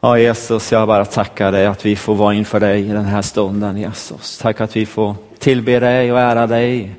Ja 0.00 0.18
Jesus, 0.18 0.72
jag 0.72 0.88
bara 0.88 1.04
tackar 1.04 1.52
dig 1.52 1.66
att 1.66 1.86
vi 1.86 1.96
får 1.96 2.14
vara 2.14 2.34
inför 2.34 2.60
dig 2.60 2.80
i 2.80 2.88
den 2.88 3.04
här 3.04 3.22
stunden 3.22 3.76
Jesus. 3.76 4.38
Tack 4.38 4.60
att 4.60 4.76
vi 4.76 4.86
får 4.86 5.14
tillbe 5.38 5.80
dig 5.80 6.12
och 6.12 6.20
ära 6.20 6.46
dig. 6.46 6.94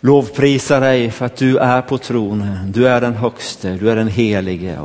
Lovprisa 0.00 0.80
dig 0.80 1.10
för 1.10 1.26
att 1.26 1.36
du 1.36 1.58
är 1.58 1.82
på 1.82 1.98
tronen. 1.98 2.72
Du 2.72 2.88
är 2.88 3.00
den 3.00 3.14
högste, 3.14 3.70
du 3.70 3.90
är 3.90 3.96
den 3.96 4.08
helige. 4.08 4.78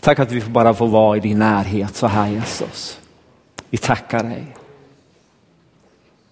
Tack 0.00 0.18
att 0.18 0.32
vi 0.32 0.40
får 0.40 0.50
bara 0.50 0.74
få 0.74 0.86
vara 0.86 1.16
i 1.16 1.20
din 1.20 1.38
närhet 1.38 1.96
så 1.96 2.06
här 2.06 2.28
Jesus. 2.28 3.00
Vi 3.70 3.78
tackar 3.78 4.22
dig. 4.22 4.46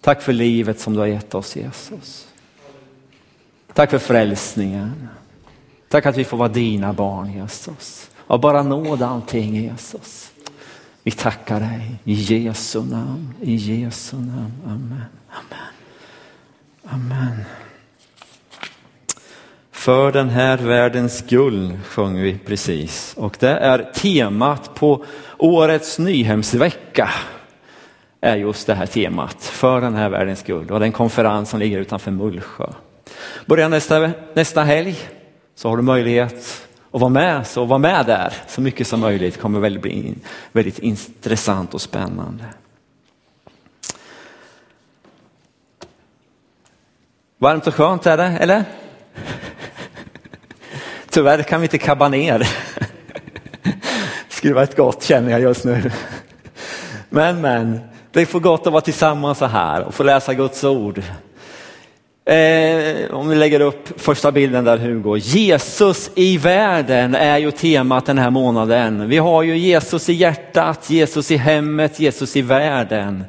Tack 0.01 0.21
för 0.21 0.33
livet 0.33 0.79
som 0.79 0.93
du 0.93 0.99
har 0.99 1.07
gett 1.07 1.35
oss 1.35 1.55
Jesus. 1.55 2.27
Tack 3.73 3.89
för 3.89 3.99
frälsningen. 3.99 5.09
Tack 5.89 6.05
att 6.05 6.17
vi 6.17 6.23
får 6.23 6.37
vara 6.37 6.49
dina 6.49 6.93
barn 6.93 7.33
Jesus. 7.33 8.09
Av 8.31 8.39
bara 8.39 8.63
nåd 8.63 9.01
allting 9.01 9.55
Jesus. 9.55 10.31
Vi 11.03 11.11
tackar 11.11 11.59
dig 11.59 11.99
i 12.03 12.13
Jesu 12.13 12.81
namn, 12.81 13.33
i 13.41 13.55
Jesu 13.55 14.17
namn. 14.17 14.53
Amen. 14.65 15.05
Amen. 15.29 15.73
Amen. 16.85 17.45
För 19.71 20.11
den 20.11 20.29
här 20.29 20.57
världens 20.57 21.17
skull 21.17 21.79
sjöng 21.85 22.21
vi 22.21 22.37
precis 22.37 23.13
och 23.17 23.37
det 23.39 23.49
är 23.49 23.91
temat 23.93 24.75
på 24.75 25.05
årets 25.37 25.99
Nyhemsvecka 25.99 27.09
är 28.21 28.35
just 28.35 28.67
det 28.67 28.73
här 28.73 28.85
temat, 28.85 29.43
för 29.43 29.81
den 29.81 29.95
här 29.95 30.09
världens 30.09 30.39
skull. 30.39 30.71
Och 30.71 30.79
det 30.79 30.83
är 30.83 30.87
en 30.87 30.91
konferens 30.91 31.49
som 31.49 31.59
ligger 31.59 31.79
utanför 31.79 32.11
Mullsjö. 32.11 32.67
Börja 33.45 33.67
nästa, 33.67 34.11
nästa 34.33 34.63
helg 34.63 34.97
så 35.55 35.69
har 35.69 35.77
du 35.77 35.83
möjlighet 35.83 36.67
och 36.91 36.99
vara 36.99 37.09
med, 37.09 37.47
så 37.47 37.65
var 37.65 37.77
med 37.77 38.05
där 38.05 38.33
så 38.47 38.61
mycket 38.61 38.87
som 38.87 38.99
möjligt. 38.99 39.33
Det 39.33 39.39
kommer 39.39 39.59
väldigt 39.59 39.81
bli 39.81 40.15
väldigt 40.51 40.79
intressant 40.79 41.73
och 41.73 41.81
spännande. 41.81 42.43
Varmt 47.37 47.67
och 47.67 47.75
skönt 47.75 48.05
är 48.05 48.17
det, 48.17 48.23
eller? 48.23 48.63
Tyvärr 51.09 51.43
kan 51.43 51.61
vi 51.61 51.65
inte 51.65 51.77
kabba 51.77 52.07
ner. 52.07 52.49
Skulle 54.29 54.63
ett 54.63 54.77
gott 54.77 55.03
känner 55.03 55.31
jag 55.31 55.41
just 55.41 55.65
nu. 55.65 55.91
Men, 57.09 57.41
men, 57.41 57.79
det 58.11 58.21
är 58.21 58.25
för 58.25 58.39
gott 58.39 58.67
att 58.67 58.73
vara 58.73 58.81
tillsammans 58.81 59.37
så 59.37 59.45
här 59.45 59.83
och 59.83 59.93
få 59.93 60.03
läsa 60.03 60.33
Guds 60.33 60.63
ord. 60.63 61.01
Eh, 62.25 63.15
om 63.15 63.29
vi 63.29 63.35
lägger 63.35 63.59
upp 63.59 64.01
första 64.01 64.31
bilden 64.31 64.63
där 64.63 64.77
Hugo. 64.77 65.17
Jesus 65.17 66.11
i 66.15 66.37
världen 66.37 67.15
är 67.15 67.37
ju 67.37 67.51
temat 67.51 68.05
den 68.05 68.17
här 68.17 68.29
månaden. 68.29 69.09
Vi 69.09 69.17
har 69.17 69.43
ju 69.43 69.57
Jesus 69.57 70.09
i 70.09 70.13
hjärtat, 70.13 70.89
Jesus 70.89 71.31
i 71.31 71.37
hemmet, 71.37 71.99
Jesus 71.99 72.35
i 72.35 72.41
världen. 72.41 73.23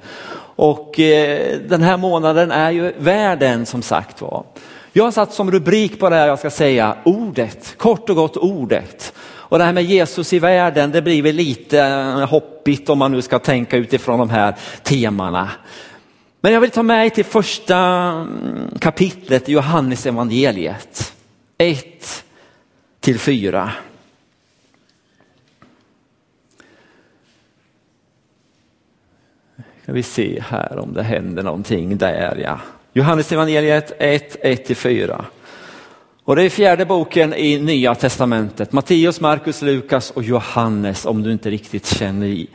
Och 0.57 1.01
eh, 1.01 1.59
den 1.69 1.83
här 1.83 1.97
månaden 1.97 2.51
är 2.51 2.71
ju 2.71 2.93
världen 2.99 3.67
som 3.67 3.83
sagt 3.83 4.21
var. 4.21 4.45
Jag 4.93 5.05
har 5.05 5.11
satt 5.11 5.33
som 5.33 5.51
rubrik 5.51 6.01
på 6.01 6.11
det 6.11 6.17
här 6.17 6.29
jag 6.29 6.39
ska 6.39 6.51
säga 6.51 6.97
ordet, 7.05 7.75
kort 7.79 8.11
och 8.11 8.17
gott 8.17 8.37
ordet. 8.37 9.13
Och 9.53 9.59
det 9.59 9.65
här 9.65 9.73
med 9.73 9.85
Jesus 9.85 10.33
i 10.33 10.39
världen, 10.39 10.91
det 10.91 11.03
blir 11.03 11.23
väl 11.23 11.35
lite 11.35 11.83
hoppigt 12.31 12.89
om 12.89 12.99
man 12.99 13.13
nu 13.13 13.23
ska 13.23 13.39
tänka 13.39 13.77
utifrån 13.77 14.19
de 14.19 14.31
här 14.31 14.55
temana. 14.83 15.49
Men 16.45 16.53
jag 16.53 16.61
vill 16.61 16.71
ta 16.71 16.83
med 16.83 17.15
till 17.15 17.25
första 17.25 17.77
mm, 17.77 18.79
kapitlet 18.79 19.49
i 19.49 19.53
Johannes 19.53 20.07
evangeliet. 20.07 21.13
1 21.59 22.25
till 23.01 23.19
4. 23.19 23.73
Ska 29.83 29.93
vi 29.93 30.03
se 30.03 30.43
här 30.49 30.79
om 30.79 30.95
det 30.95 31.03
händer 31.03 31.43
någonting 31.43 31.99
där 31.99 32.37
ja. 32.45 32.61
Johannes 32.93 33.33
evangeliet 33.33 33.93
1, 33.99 34.37
1 34.41 34.79
4. 34.79 35.25
Och 36.25 36.37
det 36.37 36.43
är 36.43 36.51
fjärde 36.51 36.87
boken 36.87 37.35
i 37.35 37.59
Nya 37.59 37.95
Testamentet. 37.95 38.73
Matteus, 38.73 39.21
Markus, 39.21 39.63
Lukas 39.63 40.11
och 40.11 40.23
Johannes 40.23 41.07
om 41.07 41.23
du 41.23 41.33
inte 41.33 41.51
riktigt 41.51 41.87
känner 41.87 42.47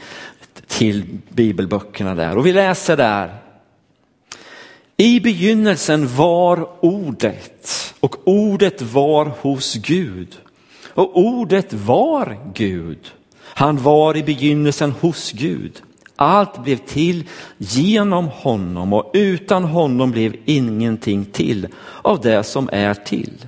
till 0.68 1.20
bibelböckerna 1.30 2.16
där. 2.16 2.38
Och 2.38 2.46
vi 2.46 2.54
läser 2.54 2.98
där. 2.98 3.47
I 5.00 5.20
begynnelsen 5.20 6.16
var 6.16 6.70
ordet 6.82 7.94
och 8.00 8.28
ordet 8.28 8.82
var 8.82 9.26
hos 9.26 9.74
Gud. 9.74 10.38
Och 10.94 11.18
ordet 11.18 11.74
var 11.74 12.40
Gud. 12.54 13.12
Han 13.40 13.78
var 13.78 14.18
i 14.18 14.24
begynnelsen 14.24 14.92
hos 14.92 15.32
Gud. 15.32 15.82
Allt 16.16 16.64
blev 16.64 16.78
till 16.78 17.24
genom 17.58 18.28
honom 18.28 18.94
och 18.94 19.12
utan 19.14 19.64
honom 19.64 20.12
blev 20.12 20.36
ingenting 20.46 21.26
till 21.26 21.68
av 22.02 22.22
det 22.22 22.44
som 22.44 22.70
är 22.72 22.94
till. 22.94 23.46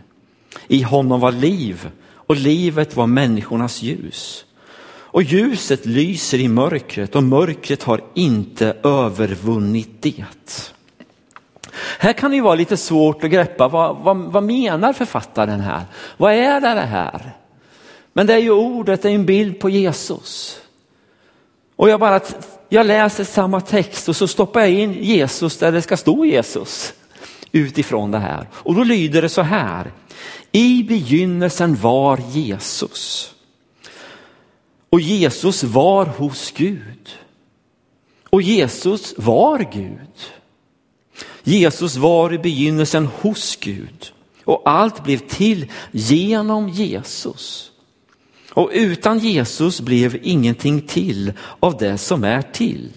I 0.67 0.81
honom 0.81 1.19
var 1.19 1.31
liv 1.31 1.89
och 2.13 2.35
livet 2.35 2.95
var 2.95 3.07
människornas 3.07 3.81
ljus. 3.81 4.45
Och 5.11 5.23
ljuset 5.23 5.85
lyser 5.85 6.39
i 6.39 6.47
mörkret 6.47 7.15
och 7.15 7.23
mörkret 7.23 7.83
har 7.83 8.01
inte 8.13 8.77
övervunnit 8.83 10.01
det. 10.01 10.25
Här 11.99 12.13
kan 12.13 12.31
det 12.31 12.35
ju 12.37 12.43
vara 12.43 12.55
lite 12.55 12.77
svårt 12.77 13.23
att 13.23 13.29
greppa, 13.29 13.67
vad, 13.67 13.97
vad, 13.97 14.17
vad 14.17 14.43
menar 14.43 14.93
författaren 14.93 15.59
här? 15.59 15.81
Vad 16.17 16.33
är 16.33 16.61
det 16.61 16.67
här? 16.67 17.31
Men 18.13 18.27
det 18.27 18.33
är 18.33 18.39
ju 18.39 18.51
ordet, 18.51 19.01
det 19.01 19.09
är 19.09 19.15
en 19.15 19.25
bild 19.25 19.59
på 19.59 19.69
Jesus. 19.69 20.61
Och 21.75 21.89
jag 21.89 21.99
bara, 21.99 22.19
jag 22.69 22.85
läser 22.85 23.23
samma 23.23 23.61
text 23.61 24.09
och 24.09 24.15
så 24.15 24.27
stoppar 24.27 24.59
jag 24.59 24.69
in 24.69 24.93
Jesus 24.93 25.57
där 25.57 25.71
det 25.71 25.81
ska 25.81 25.97
stå 25.97 26.25
Jesus 26.25 26.93
utifrån 27.51 28.11
det 28.11 28.17
här. 28.17 28.47
Och 28.53 28.75
då 28.75 28.83
lyder 28.83 29.21
det 29.21 29.29
så 29.29 29.41
här. 29.41 29.91
I 30.51 30.83
begynnelsen 30.83 31.75
var 31.75 32.19
Jesus. 32.31 33.31
Och 34.89 35.01
Jesus 35.01 35.63
var 35.63 36.05
hos 36.05 36.51
Gud. 36.51 37.09
Och 38.29 38.41
Jesus 38.41 39.13
var 39.17 39.59
Gud. 39.73 40.38
Jesus 41.49 41.95
var 41.95 42.33
i 42.33 42.37
begynnelsen 42.37 43.05
hos 43.05 43.55
Gud. 43.55 44.11
Och 44.43 44.61
allt 44.65 45.03
blev 45.03 45.17
till 45.17 45.65
genom 45.91 46.69
Jesus. 46.69 47.71
Och 48.53 48.69
utan 48.73 49.19
Jesus 49.19 49.81
blev 49.81 50.19
ingenting 50.23 50.81
till 50.81 51.33
av 51.59 51.77
det 51.77 51.97
som 51.97 52.23
är 52.23 52.41
till. 52.41 52.91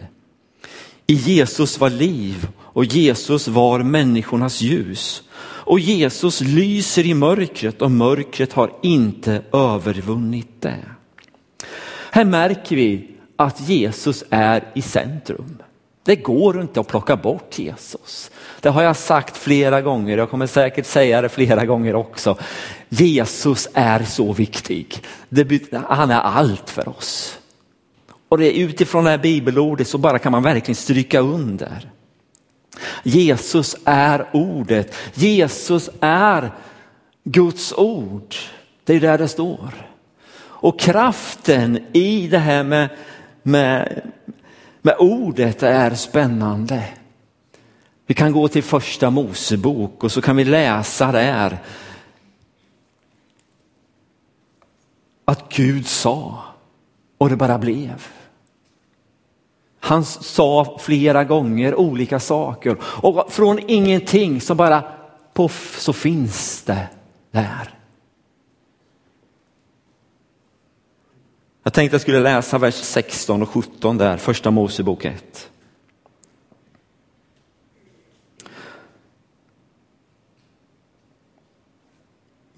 I 1.06 1.14
Jesus 1.14 1.80
var 1.80 1.90
liv 1.90 2.48
och 2.58 2.84
Jesus 2.84 3.48
var 3.48 3.78
människornas 3.82 4.60
ljus. 4.60 5.22
Och 5.64 5.80
Jesus 5.80 6.40
lyser 6.40 7.06
i 7.06 7.14
mörkret 7.14 7.82
och 7.82 7.90
mörkret 7.90 8.52
har 8.52 8.72
inte 8.82 9.42
övervunnit 9.52 10.60
det. 10.60 10.84
Här 12.10 12.24
märker 12.24 12.76
vi 12.76 13.10
att 13.36 13.68
Jesus 13.68 14.24
är 14.30 14.72
i 14.74 14.82
centrum. 14.82 15.62
Det 16.04 16.16
går 16.16 16.60
inte 16.60 16.80
att 16.80 16.88
plocka 16.88 17.16
bort 17.16 17.58
Jesus. 17.58 18.30
Det 18.60 18.68
har 18.68 18.82
jag 18.82 18.96
sagt 18.96 19.36
flera 19.36 19.82
gånger, 19.82 20.18
jag 20.18 20.30
kommer 20.30 20.46
säkert 20.46 20.86
säga 20.86 21.22
det 21.22 21.28
flera 21.28 21.64
gånger 21.64 21.94
också. 21.94 22.38
Jesus 22.88 23.68
är 23.74 24.02
så 24.02 24.32
viktig. 24.32 25.02
han 25.88 26.10
är 26.10 26.20
allt 26.20 26.70
för 26.70 26.88
oss. 26.88 27.38
Och 28.28 28.38
det 28.38 28.58
är 28.58 28.64
utifrån 28.64 29.04
det 29.04 29.10
här 29.10 29.18
bibelordet 29.18 29.88
så 29.88 29.98
bara 29.98 30.18
kan 30.18 30.32
man 30.32 30.42
verkligen 30.42 30.76
stryka 30.76 31.20
under. 31.20 31.90
Jesus 33.02 33.76
är 33.84 34.28
ordet. 34.32 34.94
Jesus 35.14 35.90
är 36.00 36.50
Guds 37.24 37.72
ord. 37.72 38.34
Det 38.84 38.94
är 38.94 39.00
där 39.00 39.18
det 39.18 39.28
står. 39.28 39.88
Och 40.40 40.80
kraften 40.80 41.86
i 41.92 42.28
det 42.28 42.38
här 42.38 42.64
med, 42.64 42.88
med, 43.42 44.02
men 44.82 44.94
ordet 44.98 45.62
är 45.62 45.94
spännande. 45.94 46.88
Vi 48.06 48.14
kan 48.14 48.32
gå 48.32 48.48
till 48.48 48.62
första 48.62 49.10
Mosebok 49.10 50.04
och 50.04 50.12
så 50.12 50.22
kan 50.22 50.36
vi 50.36 50.44
läsa 50.44 51.12
där 51.12 51.58
att 55.24 55.48
Gud 55.48 55.86
sa 55.86 56.38
och 57.18 57.28
det 57.28 57.36
bara 57.36 57.58
blev. 57.58 58.06
Han 59.80 60.04
sa 60.04 60.78
flera 60.80 61.24
gånger 61.24 61.74
olika 61.74 62.20
saker 62.20 62.76
och 62.82 63.32
från 63.32 63.58
ingenting 63.68 64.40
så 64.40 64.54
bara 64.54 64.82
poff 65.32 65.76
så 65.80 65.92
finns 65.92 66.62
det 66.62 66.88
där. 67.30 67.81
Jag 71.62 71.72
tänkte 71.72 71.94
jag 71.94 72.00
skulle 72.00 72.20
läsa 72.20 72.58
vers 72.58 72.74
16 72.74 73.42
och 73.42 73.48
17 73.48 73.98
där, 73.98 74.16
första 74.16 74.50
Mosebok 74.50 75.04
1. 75.04 75.48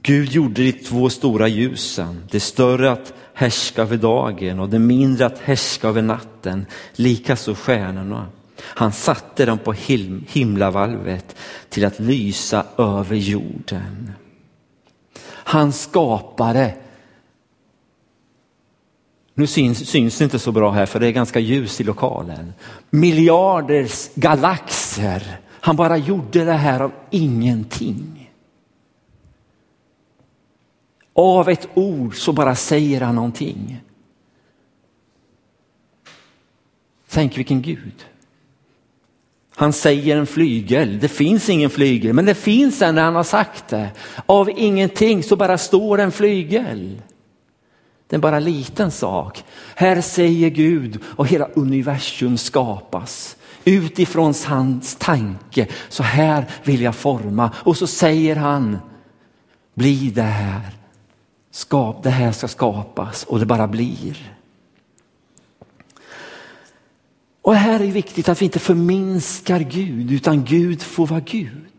Gud 0.02 0.28
gjorde 0.28 0.62
de 0.62 0.72
två 0.72 1.10
stora 1.10 1.48
ljusen, 1.48 2.24
det 2.30 2.40
större 2.40 2.90
att 2.90 3.12
härska 3.34 3.82
över 3.82 3.96
dagen 3.96 4.60
och 4.60 4.68
det 4.68 4.78
mindre 4.78 5.26
att 5.26 5.38
härska 5.38 5.88
över 5.88 6.02
natten, 6.02 6.66
likaså 6.92 7.54
stjärnorna. 7.54 8.26
Han 8.60 8.92
satte 8.92 9.44
dem 9.44 9.58
på 9.58 9.72
him 9.72 10.24
himlavalvet 10.28 11.36
till 11.68 11.84
att 11.84 12.00
lysa 12.00 12.66
över 12.78 13.16
jorden. 13.16 14.12
Han 15.26 15.72
skapade 15.72 16.74
nu 19.34 19.46
syns, 19.46 19.88
syns 19.88 20.18
det 20.18 20.24
inte 20.24 20.38
så 20.38 20.52
bra 20.52 20.70
här 20.70 20.86
för 20.86 21.00
det 21.00 21.06
är 21.06 21.12
ganska 21.12 21.40
ljus 21.40 21.80
i 21.80 21.84
lokalen. 21.84 22.52
Miljarders 22.90 24.10
galaxer. 24.14 25.40
Han 25.50 25.76
bara 25.76 25.96
gjorde 25.96 26.44
det 26.44 26.52
här 26.52 26.80
av 26.80 26.92
ingenting. 27.10 28.32
Av 31.12 31.48
ett 31.48 31.68
ord 31.74 32.16
så 32.16 32.32
bara 32.32 32.54
säger 32.54 33.00
han 33.00 33.14
någonting. 33.14 33.80
Tänk 37.08 37.38
vilken 37.38 37.62
Gud. 37.62 38.04
Han 39.56 39.72
säger 39.72 40.16
en 40.16 40.26
flygel, 40.26 40.98
det 40.98 41.08
finns 41.08 41.48
ingen 41.48 41.70
flygel, 41.70 42.12
men 42.12 42.24
det 42.24 42.34
finns 42.34 42.82
en 42.82 42.94
när 42.94 43.02
han 43.04 43.14
har 43.14 43.24
sagt 43.24 43.68
det. 43.68 43.90
Av 44.26 44.50
ingenting 44.50 45.22
så 45.22 45.36
bara 45.36 45.58
står 45.58 45.98
en 46.00 46.12
flygel. 46.12 47.02
Det 48.06 48.16
är 48.16 48.20
bara 48.20 48.36
en 48.36 48.44
liten 48.44 48.90
sak. 48.90 49.44
Här 49.74 50.00
säger 50.00 50.50
Gud 50.50 50.98
och 51.04 51.26
hela 51.26 51.48
universum 51.48 52.38
skapas 52.38 53.36
utifrån 53.64 54.34
hans 54.46 54.96
tanke. 54.96 55.66
Så 55.88 56.02
här 56.02 56.46
vill 56.64 56.80
jag 56.80 56.94
forma 56.94 57.50
och 57.56 57.76
så 57.76 57.86
säger 57.86 58.36
han, 58.36 58.78
bli 59.74 60.10
det 60.10 60.22
här. 60.22 60.60
Skap, 61.50 62.02
det 62.02 62.10
här 62.10 62.32
ska 62.32 62.48
skapas 62.48 63.24
och 63.24 63.38
det 63.38 63.46
bara 63.46 63.68
blir. 63.68 64.34
Och 67.42 67.54
här 67.54 67.74
är 67.74 67.86
det 67.86 67.92
viktigt 67.92 68.28
att 68.28 68.42
vi 68.42 68.44
inte 68.44 68.58
förminskar 68.58 69.60
Gud 69.60 70.12
utan 70.12 70.44
Gud 70.44 70.82
får 70.82 71.06
vara 71.06 71.20
Gud. 71.20 71.73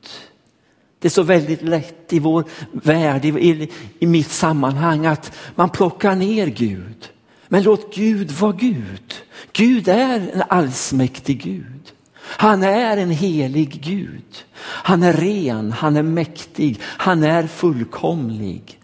Det 1.05 1.09
är 1.09 1.11
så 1.11 1.23
väldigt 1.23 1.61
lätt 1.61 2.13
i 2.13 2.19
vår 2.19 2.43
värld, 2.71 3.25
i, 3.25 3.69
i 3.99 4.07
mitt 4.07 4.31
sammanhang 4.31 5.05
att 5.05 5.37
man 5.55 5.69
plockar 5.69 6.15
ner 6.15 6.47
Gud. 6.47 7.09
Men 7.47 7.63
låt 7.63 7.95
Gud 7.95 8.31
vara 8.31 8.51
Gud. 8.51 9.13
Gud 9.53 9.87
är 9.87 10.29
en 10.33 10.43
allsmäktig 10.49 11.43
Gud. 11.43 11.93
Han 12.17 12.63
är 12.63 12.97
en 12.97 13.09
helig 13.09 13.81
Gud. 13.83 14.45
Han 14.59 15.03
är 15.03 15.13
ren, 15.13 15.71
han 15.71 15.97
är 15.97 16.03
mäktig, 16.03 16.79
han 16.81 17.23
är 17.23 17.47
fullkomlig. 17.47 18.79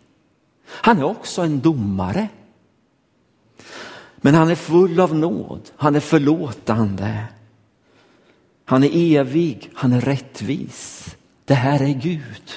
Han 0.67 0.99
är 0.99 1.03
också 1.03 1.41
en 1.41 1.59
domare. 1.59 2.27
Men 4.15 4.35
han 4.35 4.49
är 4.49 4.55
full 4.55 4.99
av 4.99 5.15
nåd, 5.15 5.61
han 5.75 5.95
är 5.95 5.99
förlåtande. 5.99 7.23
Han 8.65 8.83
är 8.83 9.17
evig, 9.17 9.69
han 9.73 9.93
är 9.93 10.01
rättvis. 10.01 11.15
Det 11.51 11.55
här 11.55 11.81
är 11.81 11.93
Gud. 11.93 12.51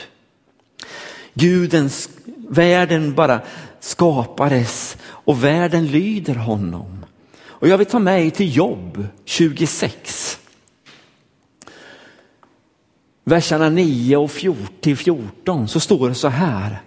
Gudens, 1.34 2.08
världen 2.48 3.14
bara 3.14 3.40
skapades 3.80 4.96
och 5.04 5.44
världen 5.44 5.86
lyder 5.86 6.34
honom. 6.34 7.04
Och 7.42 7.68
jag 7.68 7.78
vill 7.78 7.86
ta 7.86 7.98
med 7.98 8.34
till 8.34 8.56
Jobb 8.56 9.06
26. 9.24 10.38
Verserna 13.24 13.68
9 13.68 14.16
och 14.16 14.30
14 14.30 15.68
så 15.68 15.80
står 15.80 16.08
det 16.08 16.14
så 16.14 16.28
här. 16.28 16.82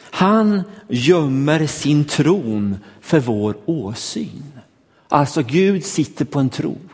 Han 0.00 0.62
gömmer 0.88 1.66
sin 1.66 2.04
tron 2.04 2.78
för 3.00 3.20
vår 3.20 3.56
åsyn. 3.64 4.52
Alltså 5.08 5.42
Gud 5.42 5.84
sitter 5.84 6.24
på 6.24 6.38
en 6.38 6.50
tron. 6.50 6.88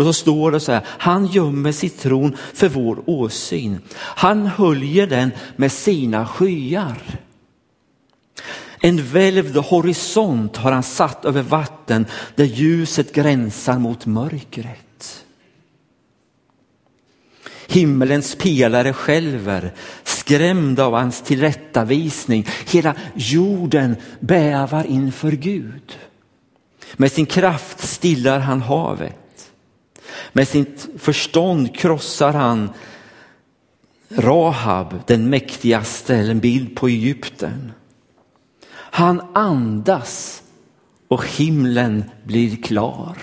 Och 0.00 0.06
så 0.06 0.12
står 0.12 0.50
det 0.50 0.60
så 0.60 0.72
här, 0.72 0.82
han 0.86 1.26
gömmer 1.26 1.72
sitt 1.72 2.00
tron 2.00 2.36
för 2.54 2.68
vår 2.68 3.02
åsyn. 3.06 3.80
Han 3.96 4.46
höljer 4.46 5.06
den 5.06 5.30
med 5.56 5.72
sina 5.72 6.26
skyar. 6.26 7.02
En 8.78 9.04
välvd 9.04 9.56
horisont 9.56 10.56
har 10.56 10.72
han 10.72 10.82
satt 10.82 11.24
över 11.24 11.42
vatten 11.42 12.06
där 12.34 12.44
ljuset 12.44 13.12
gränsar 13.12 13.78
mot 13.78 14.06
mörkret. 14.06 15.24
Himmelens 17.66 18.34
pelare 18.34 18.92
skälver, 18.92 19.72
skrämda 20.04 20.84
av 20.84 20.92
hans 20.94 21.22
tillrättavisning. 21.22 22.46
Hela 22.66 22.94
jorden 23.14 23.96
bävar 24.20 24.84
inför 24.84 25.32
Gud. 25.32 25.98
Med 26.96 27.12
sin 27.12 27.26
kraft 27.26 27.80
stillar 27.80 28.38
han 28.38 28.62
havet. 28.62 29.16
Med 30.32 30.48
sitt 30.48 30.88
förstånd 30.98 31.76
krossar 31.76 32.32
han 32.32 32.70
Rahab, 34.08 35.02
den 35.06 35.30
mäktigaste, 35.30 36.16
en 36.16 36.40
bild 36.40 36.76
på 36.76 36.88
Egypten. 36.88 37.72
Han 38.72 39.20
andas 39.34 40.42
och 41.08 41.26
himlen 41.26 42.04
blir 42.24 42.62
klar. 42.62 43.16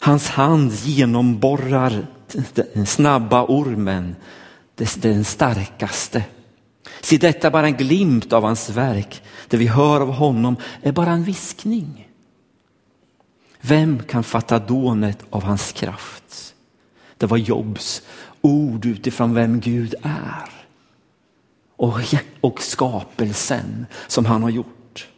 Hans 0.00 0.28
hand 0.28 0.72
genomborrar 0.72 2.06
den 2.54 2.86
snabba 2.86 3.44
ormen, 3.44 4.16
den 4.96 5.24
starkaste. 5.24 6.24
Se 7.00 7.16
detta 7.16 7.50
bara 7.50 7.66
en 7.66 7.76
glimt 7.76 8.32
av 8.32 8.42
hans 8.42 8.70
verk. 8.70 9.22
Det 9.48 9.56
vi 9.56 9.66
hör 9.66 10.00
av 10.00 10.12
honom 10.12 10.56
är 10.82 10.92
bara 10.92 11.10
en 11.10 11.24
viskning. 11.24 12.09
Vem 13.60 14.02
kan 14.02 14.24
fatta 14.24 14.58
dånet 14.58 15.24
av 15.30 15.42
hans 15.42 15.72
kraft? 15.72 16.54
Det 17.16 17.26
var 17.26 17.36
Jobs 17.36 18.02
ord 18.40 18.86
utifrån 18.86 19.34
vem 19.34 19.60
Gud 19.60 19.94
är. 20.02 20.50
Och, 21.76 21.98
och 22.40 22.62
skapelsen 22.62 23.86
som 24.06 24.24
han 24.24 24.42
har 24.42 24.50
gjort. 24.50 25.08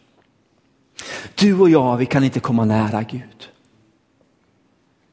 Du 1.35 1.61
och 1.61 1.71
jag, 1.71 1.97
vi 1.97 2.07
kan 2.07 2.25
inte 2.25 2.41
komma 2.41 2.65
nära 2.65 3.03
Gud. 3.03 3.49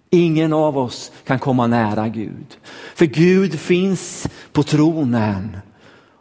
Ingen 0.09 0.53
av 0.53 0.77
oss 0.77 1.11
kan 1.25 1.39
komma 1.39 1.67
nära 1.67 2.07
Gud. 2.07 2.57
För 2.95 3.05
Gud 3.05 3.59
finns 3.59 4.27
på 4.51 4.63
tronen. 4.63 5.57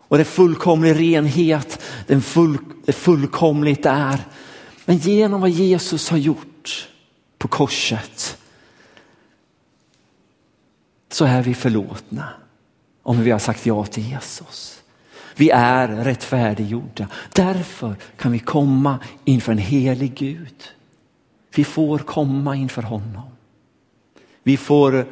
Och 0.09 0.17
det 0.17 0.23
är 0.23 0.25
fullkomlig 0.25 0.99
renhet, 0.99 1.83
den 2.07 2.23
full, 2.23 2.59
det 2.85 2.93
fullkomligt 2.93 3.87
är. 3.87 4.21
Men 4.85 4.97
genom 4.97 5.41
vad 5.41 5.51
Jesus 5.51 6.11
har 6.11 6.19
gjort 6.19 6.89
på 7.39 7.49
korset 7.49 8.39
så 11.09 11.25
är 11.25 11.43
vi 11.43 11.55
förlåtna 11.55 12.29
om 13.03 13.23
vi 13.23 13.31
har 13.31 13.39
sagt 13.39 13.67
ja 13.67 13.87
till 13.87 14.11
Jesus. 14.11 14.83
Vi 15.37 15.51
är 15.51 15.89
rättfärdiggjorda. 15.89 17.09
Därför 17.33 17.97
kan 18.17 18.33
vi 18.33 18.39
komma 18.39 18.99
inför 19.25 19.53
en 19.53 19.59
helig 19.59 20.15
Gud. 20.15 20.65
Vi 21.55 21.65
får 21.65 21.99
komma 21.99 22.57
inför 22.57 22.83
honom. 22.83 23.31
Vi 24.43 24.57
får 24.57 25.07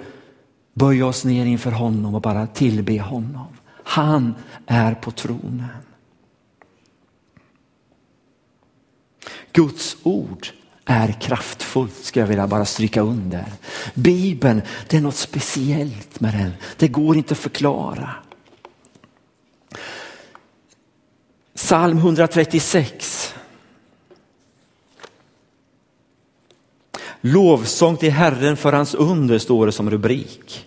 böja 0.75 1.07
oss 1.07 1.25
ner 1.25 1.47
inför 1.47 1.71
honom 1.71 2.15
och 2.15 2.21
bara 2.21 2.47
tillbe 2.47 3.01
honom. 3.01 3.47
Han 3.69 4.35
är 4.67 4.95
på 4.95 5.11
tronen. 5.11 5.69
Guds 9.53 9.97
ord 10.03 10.49
är 10.87 11.13
kraftfullt, 11.13 12.05
ska 12.05 12.21
jag 12.21 12.27
vilja 12.27 12.47
bara 12.47 12.65
stryka 12.65 13.01
under. 13.01 13.45
Bibeln, 13.95 14.63
det 14.89 14.97
är 14.97 15.01
något 15.01 15.17
speciellt 15.17 16.21
med 16.21 16.35
den. 16.35 16.53
Det 16.77 16.89
går 16.89 17.17
inte 17.17 17.33
att 17.33 17.39
förklara. 17.39 18.11
Psalm 21.55 21.99
136. 21.99 23.35
Lovsång 27.21 27.97
till 27.97 28.13
Herren 28.13 28.57
för 28.57 28.73
hans 28.73 28.95
under 28.95 29.39
står 29.39 29.67
det 29.67 29.73
som 29.73 29.91
rubrik. 29.91 30.67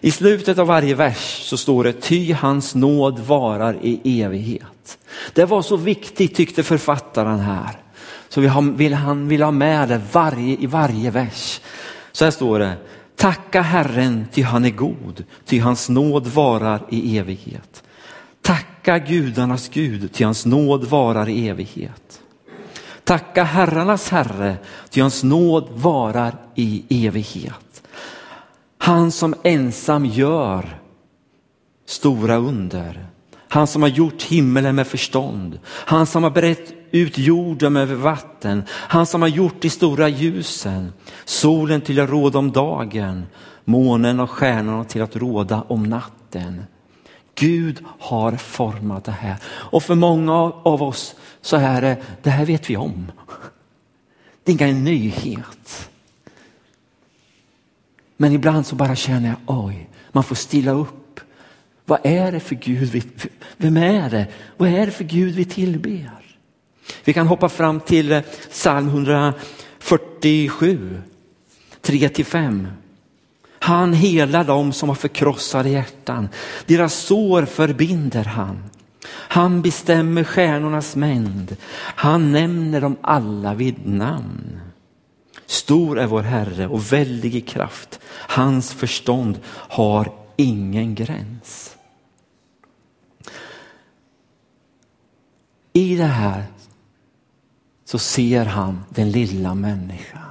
I 0.00 0.10
slutet 0.10 0.58
av 0.58 0.66
varje 0.66 0.94
vers 0.94 1.40
så 1.42 1.56
står 1.56 1.84
det 1.84 1.92
ty 1.92 2.32
hans 2.32 2.74
nåd 2.74 3.18
varar 3.18 3.78
i 3.82 4.22
evighet. 4.22 4.98
Det 5.32 5.44
var 5.44 5.62
så 5.62 5.76
viktigt 5.76 6.34
tyckte 6.34 6.62
författaren 6.62 7.40
här. 7.40 7.85
Så 8.36 8.40
vill 8.40 8.94
han 8.94 9.28
vill 9.28 9.42
ha 9.42 9.50
med 9.50 9.88
det 9.88 10.00
varje, 10.12 10.56
i 10.56 10.66
varje 10.66 11.10
vers. 11.10 11.60
Så 12.12 12.24
här 12.24 12.30
står 12.30 12.58
det, 12.58 12.76
tacka 13.16 13.62
Herren 13.62 14.26
ty 14.32 14.42
han 14.42 14.64
är 14.64 14.70
god, 14.70 15.24
ty 15.44 15.58
hans 15.58 15.88
nåd 15.88 16.26
varar 16.26 16.82
i 16.88 17.18
evighet. 17.18 17.82
Tacka 18.42 18.98
gudarnas 18.98 19.68
Gud, 19.68 20.12
ty 20.12 20.24
hans 20.24 20.46
nåd 20.46 20.84
varar 20.84 21.28
i 21.28 21.48
evighet. 21.48 22.20
Tacka 23.04 23.44
herrarnas 23.44 24.08
Herre, 24.08 24.56
ty 24.90 25.00
hans 25.00 25.22
nåd 25.22 25.68
varar 25.72 26.34
i 26.54 26.84
evighet. 27.06 27.82
Han 28.78 29.12
som 29.12 29.34
ensam 29.42 30.06
gör 30.06 30.78
stora 31.86 32.36
under. 32.36 33.06
Han 33.48 33.66
som 33.66 33.82
har 33.82 33.88
gjort 33.88 34.22
himmelen 34.22 34.74
med 34.74 34.86
förstånd. 34.86 35.58
Han 35.66 36.06
som 36.06 36.22
har 36.22 36.30
brett 36.30 36.72
ut 36.90 37.18
jorden 37.18 37.76
över 37.76 37.94
vatten. 37.94 38.62
Han 38.68 39.06
som 39.06 39.22
har 39.22 39.28
gjort 39.28 39.62
de 39.62 39.70
stora 39.70 40.08
ljusen. 40.08 40.92
Solen 41.24 41.80
till 41.80 42.00
att 42.00 42.10
råda 42.10 42.38
om 42.38 42.52
dagen. 42.52 43.26
Månen 43.64 44.20
och 44.20 44.30
stjärnorna 44.30 44.84
till 44.84 45.02
att 45.02 45.16
råda 45.16 45.64
om 45.68 45.82
natten. 45.82 46.64
Gud 47.34 47.84
har 47.98 48.32
format 48.32 49.04
det 49.04 49.12
här. 49.12 49.36
Och 49.46 49.82
för 49.82 49.94
många 49.94 50.32
av 50.42 50.82
oss 50.82 51.14
så 51.40 51.56
är 51.56 51.80
det, 51.80 51.96
det 52.22 52.30
här 52.30 52.44
vet 52.44 52.70
vi 52.70 52.76
om. 52.76 53.12
Det 54.44 54.52
är 54.52 54.62
ingen 54.62 54.84
nyhet. 54.84 55.90
Men 58.16 58.32
ibland 58.32 58.66
så 58.66 58.76
bara 58.76 58.96
känner 58.96 59.28
jag, 59.28 59.36
oj, 59.64 59.88
man 60.12 60.24
får 60.24 60.34
stilla 60.34 60.72
upp. 60.72 61.05
Vad 61.86 61.98
är 62.02 62.32
det 62.32 62.40
för 62.40 62.54
Gud 62.54 62.88
vi, 62.88 63.02
vem 63.56 63.76
är 63.76 64.10
det? 64.10 64.26
Vad 64.56 64.68
är 64.68 64.86
det 64.86 64.92
för 64.92 65.04
Gud 65.04 65.34
vi 65.34 65.44
tillber? 65.44 66.10
Vi 67.04 67.12
kan 67.12 67.26
hoppa 67.26 67.48
fram 67.48 67.80
till 67.80 68.12
eh, 68.12 68.20
psalm 68.50 68.88
147, 68.88 71.02
3-5. 71.82 72.66
Han 73.58 73.92
helar 73.92 74.44
dem 74.44 74.72
som 74.72 74.88
har 74.88 74.96
förkrossade 74.96 75.68
hjärtan. 75.68 76.28
Deras 76.66 76.94
sår 76.94 77.44
förbinder 77.44 78.24
han. 78.24 78.64
Han 79.08 79.62
bestämmer 79.62 80.24
stjärnornas 80.24 80.96
mängd. 80.96 81.56
Han 81.78 82.32
nämner 82.32 82.80
dem 82.80 82.96
alla 83.00 83.54
vid 83.54 83.88
namn. 83.88 84.60
Stor 85.46 85.98
är 85.98 86.06
vår 86.06 86.22
Herre 86.22 86.66
och 86.66 86.92
väldig 86.92 87.34
i 87.34 87.40
kraft. 87.40 88.00
Hans 88.12 88.72
förstånd 88.72 89.38
har 89.48 90.12
ingen 90.36 90.94
gräns. 90.94 91.75
I 95.76 95.96
det 95.96 96.04
här 96.04 96.44
så 97.84 97.98
ser 97.98 98.44
han 98.44 98.84
den 98.88 99.10
lilla 99.10 99.54
människan. 99.54 100.22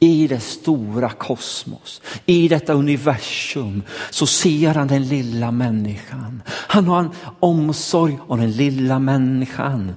I 0.00 0.26
det 0.28 0.40
stora 0.40 1.10
kosmos, 1.10 2.02
i 2.26 2.48
detta 2.48 2.72
universum 2.72 3.82
så 4.10 4.26
ser 4.26 4.74
han 4.74 4.88
den 4.88 5.08
lilla 5.08 5.50
människan. 5.50 6.42
Han 6.46 6.84
har 6.84 7.00
en 7.00 7.10
omsorg 7.40 8.18
om 8.26 8.40
den 8.40 8.52
lilla 8.52 8.98
människan. 8.98 9.94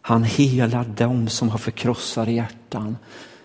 Han 0.00 0.24
helar 0.24 0.84
dem 0.84 1.28
som 1.28 1.48
har 1.48 1.58
förkrossade 1.58 2.32
hjärtan. 2.32 2.96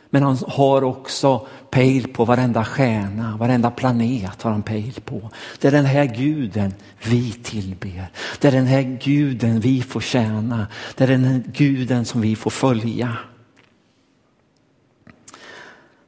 Men 0.09 0.23
han 0.23 0.37
har 0.47 0.83
också 0.83 1.47
pejl 1.69 2.07
på 2.07 2.25
varenda 2.25 2.65
stjärna, 2.65 3.37
varenda 3.37 3.71
planet 3.71 4.41
har 4.41 4.51
han 4.51 4.63
pejl 4.63 5.01
på. 5.05 5.29
Det 5.59 5.67
är 5.67 5.71
den 5.71 5.85
här 5.85 6.05
guden 6.05 6.73
vi 7.03 7.31
tillber. 7.31 8.07
Det 8.39 8.47
är 8.47 8.51
den 8.51 8.67
här 8.67 8.99
guden 9.03 9.59
vi 9.59 9.81
får 9.81 10.01
tjäna. 10.01 10.67
Det 10.95 11.03
är 11.03 11.07
den 11.07 11.23
här 11.23 11.43
guden 11.53 12.05
som 12.05 12.21
vi 12.21 12.35
får 12.35 12.51
följa. 12.51 13.17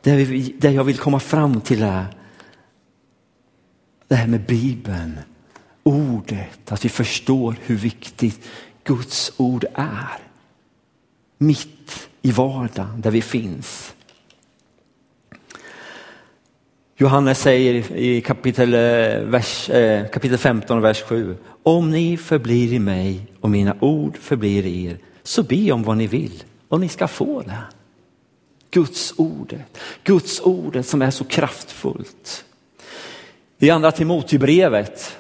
Det, 0.02 0.16
vi, 0.16 0.56
det 0.58 0.72
jag 0.72 0.84
vill 0.84 0.98
komma 0.98 1.20
fram 1.20 1.62
till 1.62 1.84
är 1.84 2.06
det 4.08 4.16
här 4.16 4.28
med 4.28 4.46
Bibeln, 4.46 5.20
ordet, 5.84 6.72
att 6.72 6.86
vi 6.86 6.90
förstår 6.90 7.56
hur 7.62 7.76
viktigt 7.76 8.48
Guds 8.84 9.32
ord 9.38 9.66
är. 9.74 10.18
Mitt 11.38 12.09
i 12.22 12.32
vardagen 12.32 13.02
där 13.02 13.12
vi 13.12 13.22
finns. 13.22 13.94
Johannes 16.98 17.42
säger 17.42 17.92
i 17.96 18.22
kapitel, 18.22 18.74
eh, 18.74 19.24
vers, 19.24 19.70
eh, 19.70 20.08
kapitel 20.08 20.38
15, 20.38 20.82
vers 20.82 21.02
7. 21.02 21.38
Om 21.64 21.92
ni 21.92 22.18
förblir 22.18 22.74
i 22.74 22.80
mig 22.80 23.28
och 23.40 23.50
mina 23.50 23.76
ord 23.80 24.18
förblir 24.18 24.66
i 24.66 24.86
er, 24.86 24.98
så 25.24 25.44
be 25.44 25.72
om 25.72 25.84
vad 25.84 25.98
ni 25.98 26.08
vill 26.08 26.44
och 26.68 26.80
ni 26.80 26.90
ska 26.90 27.08
få 27.08 27.42
det. 27.42 27.64
Guds 28.72 29.14
ordet, 29.18 29.78
Guds 30.04 30.40
ordet 30.40 30.88
som 30.88 31.02
är 31.02 31.12
så 31.12 31.24
kraftfullt. 31.24 32.46
I 33.60 33.70
andra 33.70 33.92
Timoteubrevet, 33.92 35.18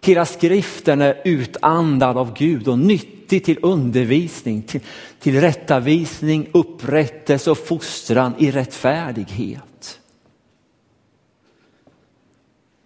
hela 0.00 0.26
skriften 0.26 1.00
är 1.00 1.20
utandad 1.24 2.18
av 2.18 2.34
Gud 2.38 2.68
och 2.68 2.78
nyttig 2.78 3.44
till 3.44 3.58
undervisning, 3.62 4.62
till, 4.62 4.80
till 5.22 5.40
rättavisning, 5.40 6.48
upprättelse 6.52 7.50
och 7.50 7.58
fostran 7.58 8.34
i 8.38 8.50
rättfärdighet. 8.50 10.00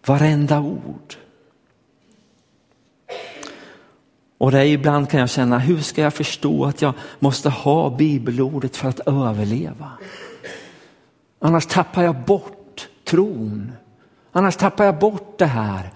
Varenda 0.06 0.60
ord. 0.60 1.14
Och 4.38 4.50
det 4.50 4.58
är 4.58 4.64
ibland 4.64 5.10
kan 5.10 5.20
jag 5.20 5.30
känna, 5.30 5.58
hur 5.58 5.80
ska 5.80 6.02
jag 6.02 6.14
förstå 6.14 6.64
att 6.64 6.82
jag 6.82 6.94
måste 7.18 7.50
ha 7.50 7.96
bibelordet 7.96 8.76
för 8.76 8.88
att 8.88 9.00
överleva? 9.00 9.90
Annars 11.38 11.66
tappar 11.66 12.02
jag 12.02 12.24
bort 12.24 12.88
tron. 13.04 13.72
Annars 14.32 14.56
tappar 14.56 14.84
jag 14.84 14.98
bort 14.98 15.38
det 15.38 15.46
här 15.46 15.90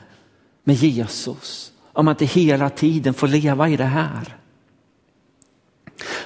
med 0.64 0.74
Jesus. 0.74 1.72
Om 1.92 2.04
man 2.04 2.12
inte 2.12 2.24
hela 2.24 2.70
tiden 2.70 3.14
får 3.14 3.28
leva 3.28 3.68
i 3.68 3.76
det 3.76 3.84
här. 3.84 4.39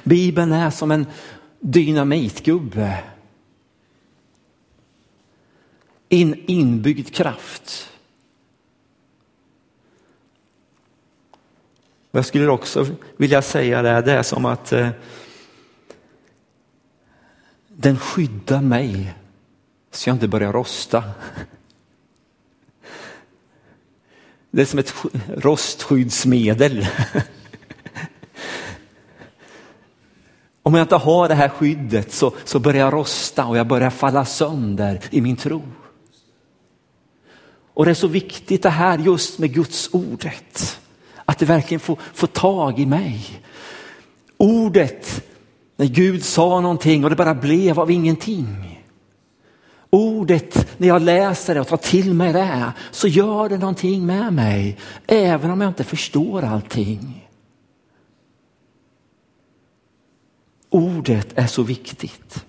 Bibeln 0.03 0.51
är 0.51 0.69
som 0.69 0.91
en 0.91 1.05
dynamitgubbe. 1.59 3.03
In, 6.09 6.43
inbyggd 6.47 7.15
kraft. 7.15 7.89
jag 12.15 12.25
skulle 12.25 12.47
också 12.47 12.87
vilja 13.17 13.41
säga 13.41 13.81
det, 13.81 14.01
det 14.01 14.11
är 14.11 14.23
som 14.23 14.45
att 14.45 14.71
eh, 14.71 14.89
den 17.67 17.99
skyddar 17.99 18.61
mig 18.61 19.13
så 19.91 20.09
jag 20.09 20.15
inte 20.15 20.27
börjar 20.27 20.53
rosta. 20.53 21.03
Det 24.51 24.61
är 24.61 24.65
som 24.65 24.79
ett 24.79 24.93
rostskyddsmedel. 25.27 26.87
Om 30.67 30.73
jag 30.73 30.83
inte 30.83 30.95
har 30.95 31.27
det 31.27 31.35
här 31.35 31.49
skyddet 31.49 32.13
så, 32.13 32.33
så 32.45 32.59
börjar 32.59 32.85
jag 32.85 32.93
rosta 32.93 33.45
och 33.45 33.57
jag 33.57 33.67
börjar 33.67 33.89
falla 33.89 34.25
sönder 34.25 35.01
i 35.09 35.21
min 35.21 35.35
tro. 35.35 35.61
Och 37.73 37.85
det 37.85 37.91
är 37.91 37.95
så 37.95 38.07
viktigt 38.07 38.63
det 38.63 38.69
här 38.69 38.97
just 38.97 39.39
med 39.39 39.53
Guds 39.53 39.89
ordet. 39.91 40.79
Att 41.25 41.39
det 41.39 41.45
verkligen 41.45 41.79
får, 41.79 41.99
får 42.13 42.27
tag 42.27 42.79
i 42.79 42.85
mig. 42.85 43.41
Ordet, 44.37 45.23
när 45.75 45.85
Gud 45.85 46.23
sa 46.23 46.61
någonting 46.61 47.03
och 47.03 47.09
det 47.09 47.15
bara 47.15 47.35
blev 47.35 47.79
av 47.79 47.91
ingenting. 47.91 48.81
Ordet, 49.89 50.67
när 50.77 50.87
jag 50.87 51.01
läser 51.01 51.55
det 51.55 51.61
och 51.61 51.67
tar 51.67 51.77
till 51.77 52.13
mig 52.13 52.33
det, 52.33 52.71
så 52.91 53.07
gör 53.07 53.49
det 53.49 53.57
någonting 53.57 54.05
med 54.05 54.33
mig. 54.33 54.77
Även 55.07 55.51
om 55.51 55.61
jag 55.61 55.69
inte 55.69 55.83
förstår 55.83 56.43
allting. 56.43 57.24
Ordet 60.75 61.27
är 61.35 61.47
så 61.47 61.63
viktigt. 61.63 62.45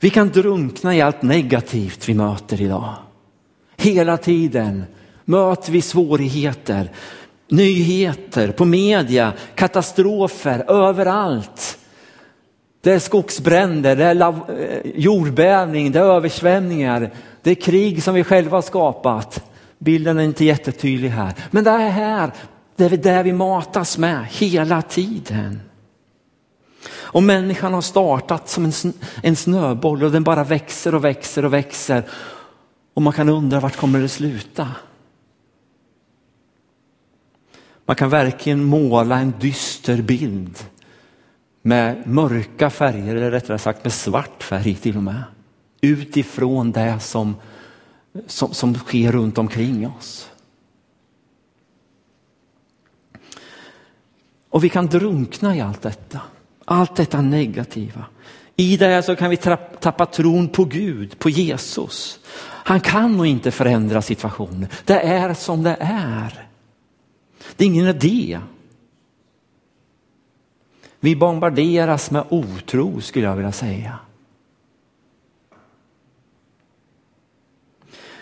Vi 0.00 0.10
kan 0.10 0.28
drunkna 0.28 0.96
i 0.96 1.00
allt 1.00 1.22
negativt 1.22 2.08
vi 2.08 2.14
möter 2.14 2.60
idag. 2.60 2.94
Hela 3.76 4.16
tiden 4.16 4.84
möter 5.24 5.72
vi 5.72 5.82
svårigheter, 5.82 6.90
nyheter 7.48 8.52
på 8.52 8.64
media, 8.64 9.32
katastrofer 9.54 10.70
överallt. 10.70 11.78
Det 12.80 12.92
är 12.92 12.98
skogsbränder, 12.98 13.96
det 13.96 14.04
är 14.04 14.22
eh, 14.22 14.90
jordbävning, 14.94 15.92
det 15.92 15.98
är 15.98 16.04
översvämningar, 16.04 17.10
det 17.42 17.50
är 17.50 17.54
krig 17.54 18.02
som 18.02 18.14
vi 18.14 18.24
själva 18.24 18.56
har 18.56 18.62
skapat. 18.62 19.50
Bilden 19.78 20.18
är 20.18 20.22
inte 20.22 20.44
jättetydlig 20.44 21.08
här, 21.08 21.34
men 21.50 21.64
det 21.64 21.70
är 21.70 21.90
här, 21.90 22.32
det 22.78 22.84
är 22.84 22.96
det 22.96 23.22
vi 23.22 23.32
matas 23.32 23.98
med 23.98 24.26
hela 24.26 24.82
tiden. 24.82 25.60
Och 26.90 27.22
människan 27.22 27.74
har 27.74 27.80
startat 27.80 28.48
som 28.48 28.64
en, 28.64 28.72
en 29.22 29.36
snöboll 29.36 30.02
och 30.02 30.12
den 30.12 30.24
bara 30.24 30.44
växer 30.44 30.94
och 30.94 31.04
växer 31.04 31.44
och 31.44 31.52
växer. 31.52 32.04
Och 32.94 33.02
man 33.02 33.12
kan 33.12 33.28
undra 33.28 33.60
vart 33.60 33.76
kommer 33.76 34.00
det 34.00 34.08
sluta? 34.08 34.68
Man 37.86 37.96
kan 37.96 38.10
verkligen 38.10 38.64
måla 38.64 39.18
en 39.18 39.34
dyster 39.40 40.02
bild 40.02 40.58
med 41.62 42.06
mörka 42.06 42.70
färger, 42.70 43.16
eller 43.16 43.30
rättare 43.30 43.58
sagt 43.58 43.84
med 43.84 43.92
svart 43.92 44.42
färg 44.42 44.74
till 44.74 44.96
och 44.96 45.02
med. 45.02 45.22
Utifrån 45.80 46.72
det 46.72 47.00
som, 47.00 47.36
som, 48.26 48.54
som 48.54 48.74
sker 48.74 49.12
runt 49.12 49.38
omkring 49.38 49.88
oss. 49.88 50.30
Och 54.50 54.64
vi 54.64 54.68
kan 54.68 54.86
drunkna 54.86 55.56
i 55.56 55.60
allt 55.60 55.82
detta. 55.82 56.20
Allt 56.64 56.96
detta 56.96 57.20
negativa. 57.20 58.04
I 58.56 58.76
det 58.76 58.86
här 58.86 59.02
så 59.02 59.16
kan 59.16 59.30
vi 59.30 59.36
tappa 59.80 60.06
tron 60.06 60.48
på 60.48 60.64
Gud, 60.64 61.18
på 61.18 61.30
Jesus. 61.30 62.20
Han 62.40 62.80
kan 62.80 63.16
nog 63.16 63.26
inte 63.26 63.50
förändra 63.50 64.02
situationen. 64.02 64.68
Det 64.84 65.00
är 65.00 65.34
som 65.34 65.62
det 65.62 65.76
är. 65.80 66.46
Det 67.56 67.64
är 67.64 67.68
ingen 67.68 67.86
idé. 67.86 68.40
Vi 71.00 71.16
bombarderas 71.16 72.10
med 72.10 72.24
otro 72.28 73.00
skulle 73.00 73.26
jag 73.26 73.36
vilja 73.36 73.52
säga. 73.52 73.98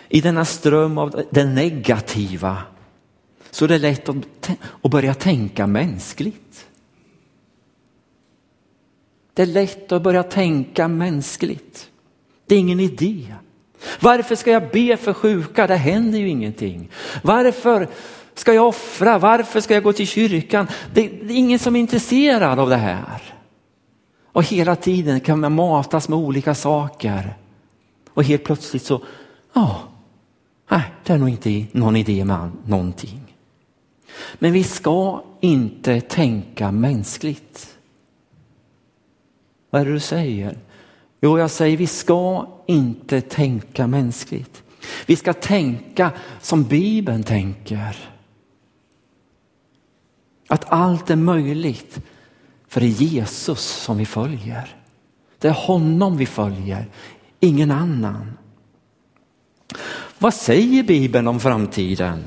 I 0.09 0.21
denna 0.21 0.45
ström 0.45 0.99
av 0.99 1.23
det 1.31 1.45
negativa 1.45 2.63
så 3.57 3.67
det 3.67 3.75
är 3.75 3.79
lätt 3.79 4.09
att 4.83 4.91
börja 4.91 5.15
tänka 5.15 5.67
mänskligt. 5.67 6.67
Det 9.35 9.43
är 9.43 9.47
lätt 9.47 9.93
att 9.93 10.03
börja 10.03 10.23
tänka 10.23 10.89
mänskligt. 10.89 11.91
Det 12.47 12.55
är 12.55 12.59
ingen 12.59 12.81
idé. 12.81 13.35
Varför 14.01 14.35
ska 14.35 14.51
jag 14.51 14.71
be 14.71 14.97
för 14.97 15.13
sjuka? 15.13 15.67
Det 15.67 15.77
händer 15.77 16.19
ju 16.19 16.29
ingenting. 16.29 16.89
Varför 17.23 17.89
ska 18.35 18.55
jag 18.55 18.69
offra? 18.69 19.19
Varför 19.19 19.61
ska 19.61 19.75
jag 19.75 19.83
gå 19.83 19.93
till 19.93 20.07
kyrkan? 20.07 20.69
Det 20.95 21.01
är 21.01 21.31
ingen 21.31 21.59
som 21.59 21.77
är 21.77 21.81
intresserad 21.81 22.59
av 22.59 22.69
det 22.69 22.77
här. 22.77 23.23
Och 24.33 24.45
hela 24.45 24.77
tiden 24.77 25.21
kan 25.21 25.41
man 25.41 25.53
matas 25.53 26.09
med 26.09 26.19
olika 26.19 26.55
saker. 26.55 27.37
Och 28.15 28.25
helt 28.25 28.45
plötsligt 28.45 28.83
så, 28.83 29.03
ja, 29.53 29.83
oh, 30.71 30.81
det 31.05 31.13
är 31.13 31.19
nog 31.19 31.29
inte 31.29 31.67
någon 31.73 31.97
idé 31.97 32.25
med 32.25 32.51
någonting. 32.67 33.26
Men 34.35 34.53
vi 34.53 34.65
ska 34.65 35.23
inte 35.41 36.01
tänka 36.01 36.73
mänskligt. 36.73 37.77
Vad 39.71 39.81
är 39.81 39.87
det 39.87 39.93
du 39.93 40.01
säger? 40.01 40.59
Jo, 41.21 41.39
jag 41.39 41.51
säger 41.51 41.77
vi 41.77 41.87
ska 41.87 42.49
inte 42.67 43.21
tänka 43.21 43.87
mänskligt. 43.87 44.63
Vi 45.07 45.17
ska 45.17 45.33
tänka 45.33 46.13
som 46.41 46.65
Bibeln 46.65 47.23
tänker. 47.25 47.97
Att 50.49 50.65
allt 50.73 51.11
är 51.11 51.17
möjligt 51.17 52.01
för 52.69 52.81
det 52.81 52.87
är 52.87 52.91
Jesus 52.91 53.61
som 53.61 53.99
vi 53.99 54.07
följer. 54.07 54.77
Det 55.39 55.49
är 55.49 55.53
honom 55.53 56.17
vi 56.17 56.27
följer, 56.27 56.87
ingen 57.41 57.71
annan. 57.71 58.39
Vad 60.19 60.35
säger 60.35 60.83
Bibeln 60.83 61.29
om 61.29 61.41
framtiden? 61.41 62.25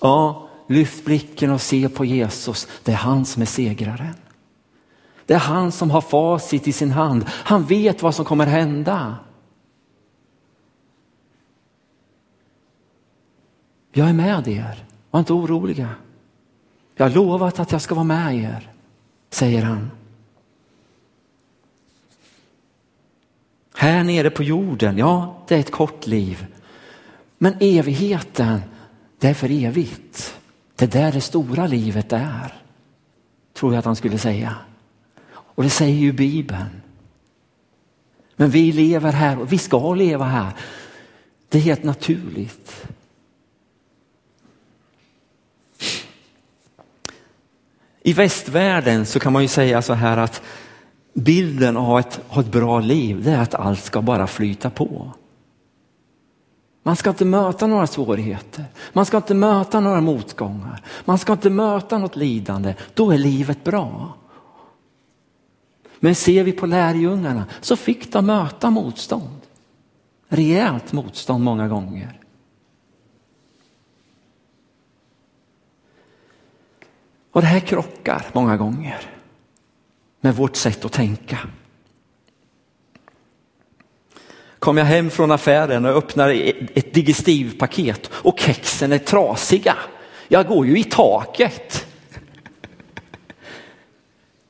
Ja, 0.00 0.49
lyft 0.70 1.04
blicken 1.04 1.50
och 1.50 1.60
se 1.60 1.88
på 1.88 2.04
Jesus. 2.04 2.68
Det 2.82 2.92
är 2.92 2.96
han 2.96 3.24
som 3.24 3.42
är 3.42 3.46
segraren. 3.46 4.14
Det 5.26 5.34
är 5.34 5.38
han 5.38 5.72
som 5.72 5.90
har 5.90 6.00
facit 6.00 6.68
i 6.68 6.72
sin 6.72 6.90
hand. 6.90 7.24
Han 7.28 7.64
vet 7.64 8.02
vad 8.02 8.14
som 8.14 8.24
kommer 8.24 8.46
hända. 8.46 9.16
Jag 13.92 14.08
är 14.08 14.12
med 14.12 14.48
er, 14.48 14.84
var 15.10 15.20
inte 15.20 15.32
oroliga. 15.32 15.88
Jag 16.94 17.08
har 17.08 17.14
lovat 17.14 17.58
att 17.58 17.72
jag 17.72 17.82
ska 17.82 17.94
vara 17.94 18.04
med 18.04 18.34
er, 18.34 18.72
säger 19.30 19.62
han. 19.62 19.90
Här 23.74 24.04
nere 24.04 24.30
på 24.30 24.42
jorden, 24.42 24.98
ja, 24.98 25.42
det 25.48 25.56
är 25.56 25.60
ett 25.60 25.70
kort 25.70 26.06
liv. 26.06 26.46
Men 27.38 27.54
evigheten, 27.60 28.60
det 29.18 29.28
är 29.28 29.34
för 29.34 29.50
evigt. 29.50 30.29
Det 30.80 30.86
är 30.86 31.02
där 31.02 31.12
det 31.12 31.20
stora 31.20 31.66
livet 31.66 32.12
är, 32.12 32.54
tror 33.54 33.72
jag 33.72 33.78
att 33.78 33.84
han 33.84 33.96
skulle 33.96 34.18
säga. 34.18 34.56
Och 35.32 35.62
det 35.62 35.70
säger 35.70 35.96
ju 35.96 36.12
Bibeln. 36.12 36.82
Men 38.36 38.50
vi 38.50 38.72
lever 38.72 39.12
här 39.12 39.40
och 39.40 39.52
vi 39.52 39.58
ska 39.58 39.94
leva 39.94 40.24
här. 40.24 40.52
Det 41.48 41.58
är 41.58 41.62
helt 41.62 41.84
naturligt. 41.84 42.86
I 48.02 48.12
västvärlden 48.12 49.06
så 49.06 49.20
kan 49.20 49.32
man 49.32 49.42
ju 49.42 49.48
säga 49.48 49.82
så 49.82 49.92
här 49.92 50.16
att 50.16 50.42
bilden 51.14 51.76
av 51.76 51.96
att 51.96 52.20
ha 52.28 52.40
ett 52.40 52.52
bra 52.52 52.80
liv 52.80 53.24
det 53.24 53.30
är 53.30 53.42
att 53.42 53.54
allt 53.54 53.82
ska 53.82 54.02
bara 54.02 54.26
flyta 54.26 54.70
på. 54.70 55.12
Man 56.82 56.96
ska 56.96 57.10
inte 57.10 57.24
möta 57.24 57.66
några 57.66 57.86
svårigheter. 57.86 58.64
Man 58.92 59.06
ska 59.06 59.16
inte 59.16 59.34
möta 59.34 59.80
några 59.80 60.00
motgångar. 60.00 60.82
Man 61.04 61.18
ska 61.18 61.32
inte 61.32 61.50
möta 61.50 61.98
något 61.98 62.16
lidande. 62.16 62.74
Då 62.94 63.10
är 63.10 63.18
livet 63.18 63.64
bra. 63.64 64.14
Men 66.00 66.14
ser 66.14 66.44
vi 66.44 66.52
på 66.52 66.66
lärjungarna 66.66 67.46
så 67.60 67.76
fick 67.76 68.12
de 68.12 68.26
möta 68.26 68.70
motstånd. 68.70 69.40
Rejält 70.28 70.92
motstånd 70.92 71.44
många 71.44 71.68
gånger. 71.68 72.20
Och 77.32 77.40
det 77.40 77.46
här 77.46 77.60
krockar 77.60 78.26
många 78.32 78.56
gånger 78.56 79.00
med 80.20 80.36
vårt 80.36 80.56
sätt 80.56 80.84
att 80.84 80.92
tänka. 80.92 81.38
Kom 84.60 84.76
jag 84.76 84.84
hem 84.84 85.10
från 85.10 85.30
affären 85.30 85.84
och 85.84 85.96
öppnar 85.96 86.30
e- 86.30 86.68
ett 86.74 86.94
digestivpaket 86.94 88.10
och 88.12 88.40
kexen 88.40 88.92
är 88.92 88.98
trasiga. 88.98 89.76
Jag 90.28 90.46
går 90.46 90.66
ju 90.66 90.78
i 90.78 90.84
taket. 90.84 91.86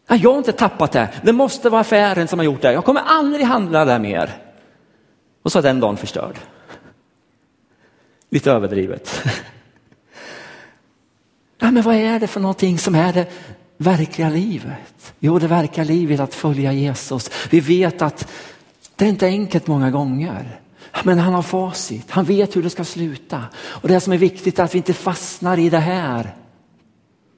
Jag 0.06 0.30
har 0.30 0.38
inte 0.38 0.52
tappat 0.52 0.92
det. 0.92 1.08
Det 1.22 1.32
måste 1.32 1.70
vara 1.70 1.80
affären 1.80 2.28
som 2.28 2.38
har 2.38 2.44
gjort 2.44 2.62
det. 2.62 2.72
Jag 2.72 2.84
kommer 2.84 3.00
aldrig 3.00 3.46
handla 3.46 3.84
där 3.84 3.98
mer. 3.98 4.30
Och 5.42 5.52
så 5.52 5.58
är 5.58 5.62
den 5.62 5.80
dagen 5.80 5.96
förstörd. 5.96 6.34
Lite 8.30 8.50
överdrivet. 8.50 9.22
Ja, 11.62 11.70
men 11.70 11.82
vad 11.82 11.94
är 11.94 12.20
det 12.20 12.26
för 12.26 12.40
någonting 12.40 12.78
som 12.78 12.94
är 12.94 13.12
det 13.12 13.26
verkliga 13.76 14.28
livet? 14.28 15.14
Jo, 15.18 15.38
det 15.38 15.46
verkliga 15.46 15.84
livet 15.84 16.20
att 16.20 16.34
följa 16.34 16.72
Jesus. 16.72 17.30
Vi 17.50 17.60
vet 17.60 18.02
att 18.02 18.28
det 19.00 19.06
är 19.06 19.08
inte 19.08 19.26
enkelt 19.26 19.66
många 19.66 19.90
gånger. 19.90 20.60
Men 21.04 21.18
han 21.18 21.34
har 21.34 21.42
facit, 21.42 22.10
han 22.10 22.24
vet 22.24 22.56
hur 22.56 22.62
det 22.62 22.70
ska 22.70 22.84
sluta. 22.84 23.44
Och 23.56 23.88
det 23.88 24.00
som 24.00 24.12
är 24.12 24.18
viktigt 24.18 24.58
är 24.58 24.64
att 24.64 24.74
vi 24.74 24.78
inte 24.78 24.92
fastnar 24.92 25.58
i 25.58 25.70
det 25.70 25.78
här, 25.78 26.34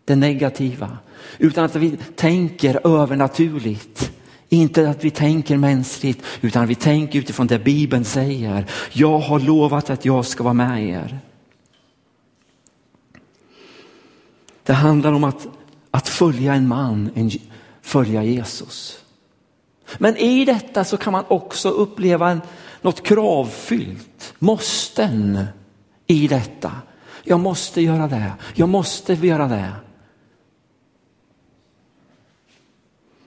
det 0.04 0.16
negativa. 0.16 0.98
Utan 1.38 1.64
att 1.64 1.76
vi 1.76 1.96
tänker 2.16 2.86
övernaturligt. 2.86 4.12
Inte 4.48 4.90
att 4.90 5.04
vi 5.04 5.10
tänker 5.10 5.56
mänskligt 5.56 6.24
utan 6.40 6.62
att 6.62 6.70
vi 6.70 6.74
tänker 6.74 7.18
utifrån 7.18 7.46
det 7.46 7.58
Bibeln 7.58 8.04
säger. 8.04 8.66
Jag 8.92 9.18
har 9.18 9.40
lovat 9.40 9.90
att 9.90 10.04
jag 10.04 10.26
ska 10.26 10.44
vara 10.44 10.54
med 10.54 10.88
er. 10.88 11.18
Det 14.62 14.72
handlar 14.72 15.12
om 15.12 15.24
att, 15.24 15.46
att 15.90 16.08
följa 16.08 16.54
en 16.54 16.68
man, 16.68 17.10
en, 17.14 17.30
följa 17.82 18.24
Jesus. 18.24 19.01
Men 19.98 20.16
i 20.16 20.44
detta 20.44 20.84
så 20.84 20.96
kan 20.96 21.12
man 21.12 21.24
också 21.28 21.70
uppleva 21.70 22.30
en, 22.30 22.40
något 22.80 23.02
kravfyllt, 23.02 24.34
måsten 24.38 25.44
i 26.06 26.28
detta. 26.28 26.72
Jag 27.24 27.40
måste 27.40 27.80
göra 27.80 28.06
det, 28.06 28.32
jag 28.54 28.68
måste 28.68 29.14
göra 29.14 29.48
det. 29.48 29.72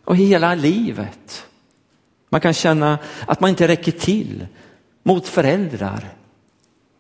Och 0.05 0.15
hela 0.15 0.55
livet. 0.55 1.45
Man 2.29 2.41
kan 2.41 2.53
känna 2.53 2.99
att 3.27 3.39
man 3.39 3.49
inte 3.49 3.67
räcker 3.67 3.91
till 3.91 4.47
mot 5.03 5.27
föräldrar, 5.27 6.13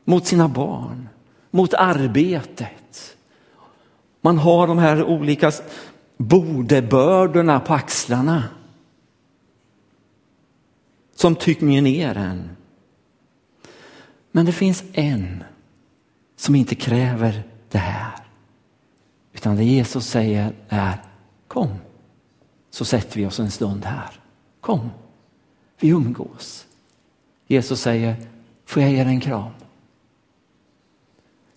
mot 0.03 0.25
sina 0.25 0.47
barn, 0.47 1.09
mot 1.51 1.73
arbetet. 1.73 3.17
Man 4.21 4.37
har 4.37 4.67
de 4.67 4.77
här 4.77 5.03
olika 5.03 5.51
bordebördorna 6.17 7.59
på 7.59 7.73
axlarna 7.73 8.43
som 11.15 11.35
tynger 11.35 11.81
ner 11.81 12.17
en. 12.17 12.49
Men 14.31 14.45
det 14.45 14.51
finns 14.51 14.83
en 14.93 15.43
som 16.35 16.55
inte 16.55 16.75
kräver 16.75 17.43
det 17.69 17.77
här. 17.77 18.19
Utan 19.33 19.55
det 19.55 19.63
Jesus 19.63 20.07
säger 20.07 20.53
är 20.69 21.01
kom 21.47 21.69
så 22.69 22.85
sätter 22.85 23.19
vi 23.19 23.25
oss 23.25 23.39
en 23.39 23.51
stund 23.51 23.85
här. 23.85 24.19
Kom, 24.61 24.89
vi 25.79 25.89
umgås. 25.89 26.67
Jesus 27.47 27.81
säger, 27.81 28.15
får 28.65 28.81
jag 28.81 28.91
ge 28.91 29.03
dig 29.03 29.13
en 29.13 29.21
kram? 29.21 29.51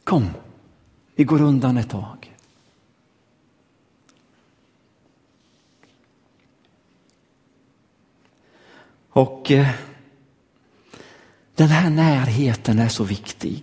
Kom, 0.04 0.26
vi 1.14 1.24
går 1.24 1.42
undan 1.42 1.76
ett 1.76 1.90
tag. 1.90 2.36
Och 9.18 9.50
eh, 9.50 9.68
den 11.54 11.68
här 11.68 11.90
närheten 11.90 12.78
är 12.78 12.88
så 12.88 13.04
viktig. 13.04 13.62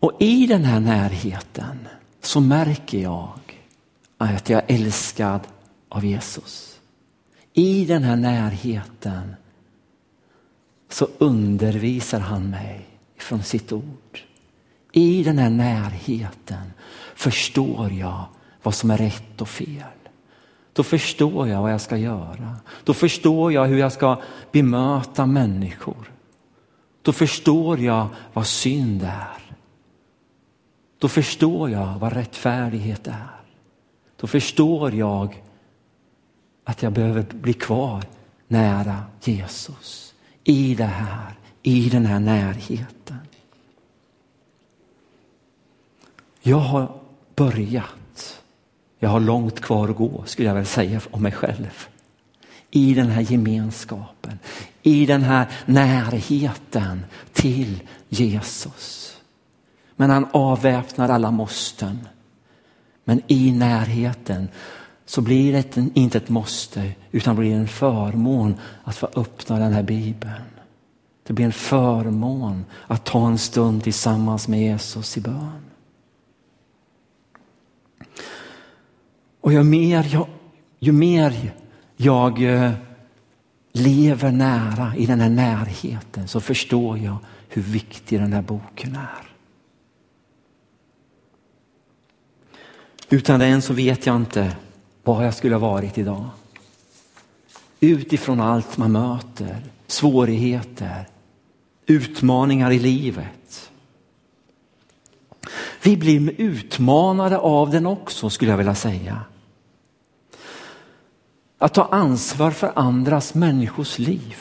Och 0.00 0.12
i 0.20 0.46
den 0.46 0.64
här 0.64 0.80
närheten 0.80 1.88
så 2.20 2.40
märker 2.40 2.98
jag 2.98 3.38
att 4.18 4.50
jag 4.50 4.62
är 4.70 4.74
älskad 4.74 5.40
av 5.88 6.04
Jesus. 6.04 6.80
I 7.52 7.84
den 7.84 8.02
här 8.02 8.16
närheten 8.16 9.36
så 10.88 11.08
undervisar 11.18 12.20
han 12.20 12.50
mig 12.50 12.86
från 13.16 13.42
sitt 13.42 13.72
ord. 13.72 14.20
I 14.92 15.24
den 15.24 15.38
här 15.38 15.50
närheten 15.50 16.72
förstår 17.14 17.92
jag 17.92 18.24
vad 18.62 18.74
som 18.74 18.90
är 18.90 18.98
rätt 18.98 19.40
och 19.40 19.48
fel. 19.48 19.97
Då 20.78 20.84
förstår 20.84 21.48
jag 21.48 21.62
vad 21.62 21.72
jag 21.72 21.80
ska 21.80 21.96
göra. 21.96 22.56
Då 22.84 22.94
förstår 22.94 23.52
jag 23.52 23.64
hur 23.66 23.78
jag 23.78 23.92
ska 23.92 24.22
bemöta 24.52 25.26
människor. 25.26 26.12
Då 27.02 27.12
förstår 27.12 27.80
jag 27.80 28.08
vad 28.32 28.46
synd 28.46 29.02
är. 29.02 29.56
Då 30.98 31.08
förstår 31.08 31.70
jag 31.70 31.98
vad 31.98 32.12
rättfärdighet 32.12 33.06
är. 33.06 33.40
Då 34.16 34.26
förstår 34.26 34.94
jag 34.94 35.42
att 36.64 36.82
jag 36.82 36.92
behöver 36.92 37.22
bli 37.22 37.52
kvar 37.52 38.04
nära 38.48 39.02
Jesus. 39.22 40.14
I 40.44 40.74
det 40.74 40.84
här, 40.84 41.38
i 41.62 41.88
den 41.88 42.06
här 42.06 42.20
närheten. 42.20 43.18
Jag 46.40 46.58
har 46.58 47.00
börjat. 47.34 48.07
Jag 48.98 49.08
har 49.08 49.20
långt 49.20 49.60
kvar 49.60 49.88
att 49.88 49.96
gå 49.96 50.22
skulle 50.26 50.48
jag 50.48 50.54
väl 50.54 50.66
säga 50.66 51.00
om 51.10 51.22
mig 51.22 51.32
själv. 51.32 51.88
I 52.70 52.94
den 52.94 53.08
här 53.08 53.22
gemenskapen, 53.22 54.38
i 54.82 55.06
den 55.06 55.22
här 55.22 55.46
närheten 55.66 57.04
till 57.32 57.82
Jesus. 58.08 59.16
Men 59.96 60.10
han 60.10 60.26
avväpnar 60.32 61.08
alla 61.08 61.30
måsten. 61.30 62.08
Men 63.04 63.22
i 63.26 63.52
närheten 63.52 64.48
så 65.06 65.20
blir 65.20 65.52
det 65.52 65.76
inte 65.94 66.18
ett 66.18 66.28
måste 66.28 66.92
utan 67.10 67.36
blir 67.36 67.54
en 67.54 67.68
förmån 67.68 68.54
att 68.84 68.96
få 68.96 69.08
öppna 69.16 69.58
den 69.58 69.72
här 69.72 69.82
bibeln. 69.82 70.42
Det 71.26 71.32
blir 71.32 71.46
en 71.46 71.52
förmån 71.52 72.64
att 72.86 73.04
ta 73.04 73.26
en 73.26 73.38
stund 73.38 73.82
tillsammans 73.82 74.48
med 74.48 74.60
Jesus 74.60 75.16
i 75.16 75.20
bön. 75.20 75.67
Och 79.40 79.52
ju 79.52 79.62
mer 79.62 80.08
jag, 80.12 80.26
ju 80.78 80.92
mer 80.92 81.52
jag 81.96 82.42
eh, 82.42 82.72
lever 83.72 84.32
nära 84.32 84.96
i 84.96 85.06
den 85.06 85.20
här 85.20 85.28
närheten 85.28 86.28
så 86.28 86.40
förstår 86.40 86.98
jag 86.98 87.16
hur 87.48 87.62
viktig 87.62 88.20
den 88.20 88.32
här 88.32 88.42
boken 88.42 88.96
är. 88.96 89.28
Utan 93.10 93.40
den 93.40 93.62
så 93.62 93.72
vet 93.72 94.06
jag 94.06 94.16
inte 94.16 94.56
var 95.04 95.22
jag 95.22 95.34
skulle 95.34 95.54
ha 95.54 95.70
varit 95.70 95.98
idag. 95.98 96.28
Utifrån 97.80 98.40
allt 98.40 98.76
man 98.76 98.92
möter, 98.92 99.62
svårigheter, 99.86 101.08
utmaningar 101.86 102.70
i 102.70 102.78
livet. 102.78 103.37
Vi 105.82 105.96
blir 105.96 106.40
utmanade 106.40 107.38
av 107.38 107.70
den 107.70 107.86
också 107.86 108.30
skulle 108.30 108.50
jag 108.50 108.58
vilja 108.58 108.74
säga. 108.74 109.20
Att 111.58 111.74
ta 111.74 111.84
ansvar 111.84 112.50
för 112.50 112.72
andras 112.74 113.34
människors 113.34 113.98
liv. 113.98 114.36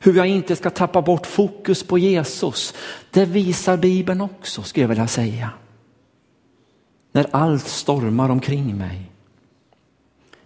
Hur 0.00 0.14
jag 0.14 0.26
inte 0.26 0.56
ska 0.56 0.70
tappa 0.70 1.02
bort 1.02 1.26
fokus 1.26 1.82
på 1.82 1.98
Jesus. 1.98 2.74
Det 3.10 3.24
visar 3.24 3.76
Bibeln 3.76 4.20
också 4.20 4.62
skulle 4.62 4.84
jag 4.84 4.88
vilja 4.88 5.08
säga. 5.08 5.50
När 7.12 7.26
allt 7.30 7.66
stormar 7.66 8.28
omkring 8.28 8.78
mig. 8.78 9.10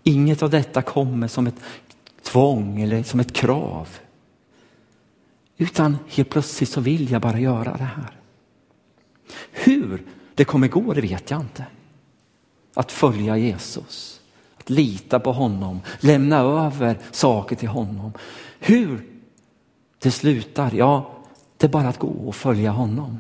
Inget 0.02 0.42
av 0.42 0.50
detta 0.50 0.82
kommer 0.82 1.28
som 1.28 1.46
ett 1.46 1.60
tvång 2.22 2.80
eller 2.80 3.02
som 3.02 3.20
ett 3.20 3.32
krav. 3.32 3.88
Utan 5.56 5.98
helt 6.08 6.30
plötsligt 6.30 6.68
så 6.68 6.80
vill 6.80 7.10
jag 7.10 7.22
bara 7.22 7.38
göra 7.38 7.76
det 7.76 7.84
här. 7.84 8.23
Hur 9.51 10.03
det 10.35 10.44
kommer 10.44 10.68
gå 10.68 10.92
det 10.92 11.01
vet 11.01 11.31
jag 11.31 11.40
inte. 11.40 11.66
Att 12.75 12.92
följa 12.92 13.37
Jesus, 13.37 14.20
att 14.57 14.70
lita 14.70 15.20
på 15.20 15.33
honom, 15.33 15.81
lämna 16.01 16.38
över 16.38 16.99
saker 17.11 17.57
till 17.57 17.68
honom. 17.68 18.12
Hur 18.59 19.07
det 19.99 20.11
slutar, 20.11 20.73
ja 20.75 21.14
det 21.57 21.66
är 21.66 21.70
bara 21.70 21.88
att 21.88 21.99
gå 21.99 22.09
och 22.09 22.35
följa 22.35 22.70
honom. 22.70 23.18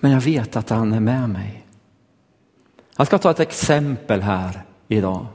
Men 0.00 0.10
jag 0.10 0.20
vet 0.20 0.56
att 0.56 0.70
han 0.70 0.92
är 0.92 1.00
med 1.00 1.30
mig. 1.30 1.66
Jag 2.96 3.06
ska 3.06 3.18
ta 3.18 3.30
ett 3.30 3.40
exempel 3.40 4.20
här 4.20 4.62
idag. 4.88 5.26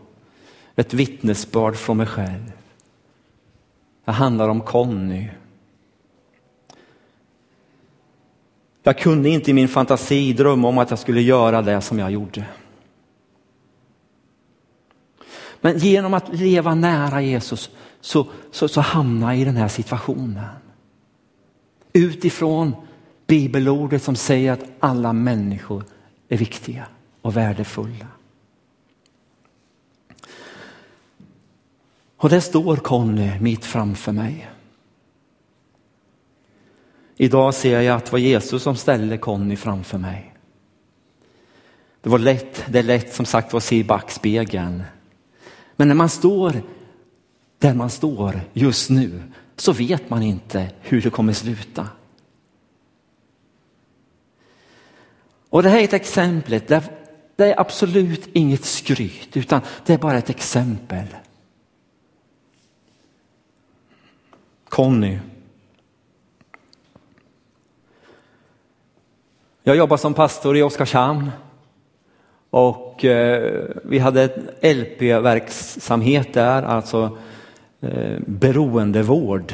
Ett 0.76 0.94
vittnesbörd 0.94 1.76
från 1.76 1.98
mig 1.98 2.08
själv. 2.08 2.52
Det 4.06 4.12
handlar 4.12 4.50
om 4.50 4.62
Conny. 4.62 5.30
Jag 8.88 8.98
kunde 8.98 9.30
inte 9.30 9.52
i 9.52 9.54
min 9.54 9.68
fantasi 9.68 10.34
drömma 10.34 10.68
om 10.68 10.78
att 10.78 10.90
jag 10.90 11.00
skulle 11.00 11.22
göra 11.22 11.62
det 11.62 11.82
som 11.82 12.00
jag 12.00 12.12
gjorde. 12.12 12.46
Men 15.62 15.78
genom 15.78 16.14
att 16.14 16.36
leva 16.36 16.76
nära 16.76 17.22
Jesus 17.22 17.70
så, 18.02 18.28
så, 18.52 18.68
så 18.68 18.82
hamnar 18.82 19.32
jag 19.32 19.42
i 19.42 19.46
den 19.46 19.56
här 19.56 19.68
situationen. 19.68 20.46
Utifrån 21.94 22.76
bibelordet 23.28 24.04
som 24.04 24.16
säger 24.16 24.52
att 24.52 24.64
alla 24.80 25.14
människor 25.14 25.84
är 26.30 26.38
viktiga 26.38 26.88
och 27.22 27.38
värdefulla. 27.38 28.08
Och 32.18 32.30
där 32.30 32.40
står 32.40 32.76
Conny 32.76 33.40
mitt 33.40 33.66
framför 33.66 34.12
mig. 34.12 34.50
Idag 37.18 37.54
ser 37.54 37.82
jag 37.82 37.98
att 37.98 38.06
det 38.06 38.12
var 38.12 38.20
Jesus 38.20 38.64
som 38.64 38.76
ställde 38.76 39.18
Conny 39.18 39.56
framför 39.56 39.98
mig. 39.98 40.34
Det 42.02 42.10
var 42.10 42.20
lätt, 42.20 42.64
det 42.68 42.80
är 42.80 42.84
lätt 42.84 43.14
som 43.14 43.26
sagt 43.26 43.54
att 43.54 43.64
se 43.64 43.76
i 43.76 43.84
backspegeln. 43.84 44.84
Men 45.76 45.88
när 45.88 45.96
man 45.96 46.10
står 46.10 46.62
där 47.60 47.74
man 47.74 47.90
står 47.90 48.42
just 48.54 48.90
nu 48.90 49.24
så 49.56 49.74
vet 49.74 50.10
man 50.10 50.24
inte 50.24 50.72
hur 50.82 51.02
det 51.02 51.10
kommer 51.10 51.34
sluta. 51.34 51.88
Och 55.50 55.64
det 55.64 55.70
här 55.70 55.80
är 55.80 55.84
ett 55.84 55.94
exempel, 55.94 56.62
det 57.36 57.46
är 57.46 57.60
absolut 57.60 58.30
inget 58.34 58.66
skryt 58.66 59.38
utan 59.38 59.62
det 59.86 59.94
är 59.94 59.98
bara 59.98 60.18
ett 60.18 60.30
exempel. 60.30 61.06
Conny. 64.70 65.20
Jag 69.68 69.76
jobbar 69.76 69.98
som 69.98 70.14
pastor 70.14 70.58
i 70.58 70.64
Oskarshamn 70.64 71.32
och 72.50 73.06
eh, 73.06 73.66
vi 73.84 74.00
hade 74.00 74.24
en 74.24 74.78
LP-verksamhet 74.78 76.34
där, 76.34 76.64
alltså 76.64 77.18
eh, 77.82 78.20
beroendevård. 78.20 79.54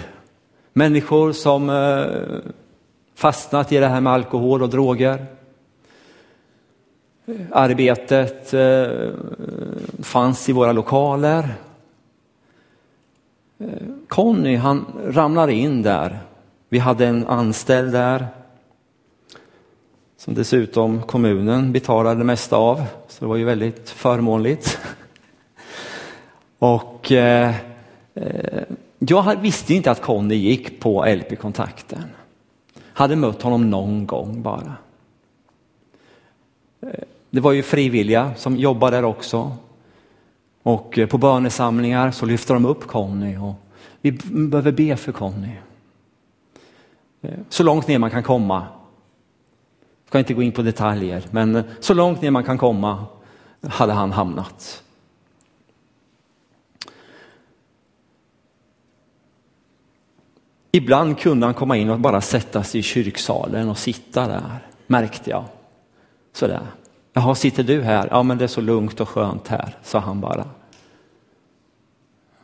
Människor 0.74 1.32
som 1.32 1.70
eh, 1.70 2.06
fastnat 3.16 3.72
i 3.72 3.78
det 3.78 3.88
här 3.88 4.02
med 4.02 4.14
alkohol 4.14 4.64
och 4.64 4.70
droger. 4.70 5.26
Arbetet 7.52 8.54
fanns 10.00 10.50
i 10.50 10.52
våra 10.52 10.72
lokaler. 10.72 11.54
Conny 14.08 14.56
han 14.56 14.86
ramlade 15.08 15.54
in 15.54 15.82
där. 15.82 16.20
Vi 16.70 16.80
hade 16.80 17.08
en 17.08 17.28
anställd 17.28 17.92
där 17.92 18.28
som 20.24 20.34
dessutom 20.34 21.02
kommunen 21.02 21.72
betalade 21.72 22.20
det 22.20 22.24
mesta 22.24 22.58
av, 22.58 22.84
så 23.08 23.26
det 23.26 23.26
var 23.26 23.36
ju 23.36 23.44
väldigt 23.44 23.90
förmånligt. 23.90 24.80
Och 26.60 27.12
eh, 27.12 27.56
eh 28.14 28.64
jag 29.00 29.42
visste 29.42 29.74
inte 29.74 29.92
att 29.92 30.02
Conny 30.02 30.36
gick 30.36 30.80
på 30.80 31.06
LP-kontakten. 31.06 32.04
Hade 32.94 33.16
mött 33.16 33.42
honom 33.42 33.70
någon 33.70 34.08
gång 34.08 34.42
bara. 34.42 34.76
Eh, 36.82 37.04
det 37.30 37.42
var 37.42 37.52
ju 37.52 37.64
frivilliga 37.64 38.32
som 38.36 38.58
jobbade 38.58 38.98
där 38.98 39.06
också. 39.06 39.58
Och 40.64 41.00
eh, 41.00 41.08
på 41.08 41.18
bönesamlingar 41.18 42.12
så 42.12 42.26
lyfter 42.26 42.54
de 42.54 42.66
upp 42.66 42.88
Conny 42.88 43.38
och 43.38 43.54
vi 44.02 44.12
behöver 44.32 44.72
be 44.72 44.98
för 44.98 45.12
Conny. 45.12 45.52
Så 47.50 47.64
långt 47.64 47.88
ner 47.88 48.00
man 48.00 48.12
kan 48.12 48.24
komma. 48.24 48.68
Jag 50.14 50.16
ska 50.16 50.20
inte 50.20 50.34
gå 50.34 50.44
in 50.44 50.52
på 50.52 50.62
detaljer, 50.62 51.24
men 51.32 51.56
eh, 51.56 51.64
så 51.80 51.94
långt 51.94 52.22
ner 52.22 52.32
man 52.32 52.44
kan 52.44 52.58
komma 52.58 53.06
hade 53.62 53.94
han 53.94 54.12
hamnat. 54.12 54.84
Ibland 60.72 61.20
kunde 61.20 61.46
han 61.46 61.54
komma 61.54 61.78
in 61.78 61.90
och 61.90 62.00
bara 62.00 62.22
sätta 62.22 62.64
sig 62.64 62.80
i 62.80 62.84
kyrksalen 62.84 63.70
och 63.70 63.78
sitta 63.78 64.28
där, 64.28 64.68
märkte 64.88 65.30
jag. 65.30 65.44
Sådär. 66.34 66.68
Jaha, 67.14 67.36
sitter 67.36 67.64
du 67.64 67.82
här? 67.82 68.08
Ja, 68.12 68.24
men 68.24 68.38
det 68.38 68.44
är 68.44 68.48
så 68.48 68.62
lugnt 68.62 69.02
och 69.02 69.10
skönt 69.10 69.48
här, 69.48 69.78
sa 69.84 70.00
han 70.00 70.22
bara. 70.22 70.46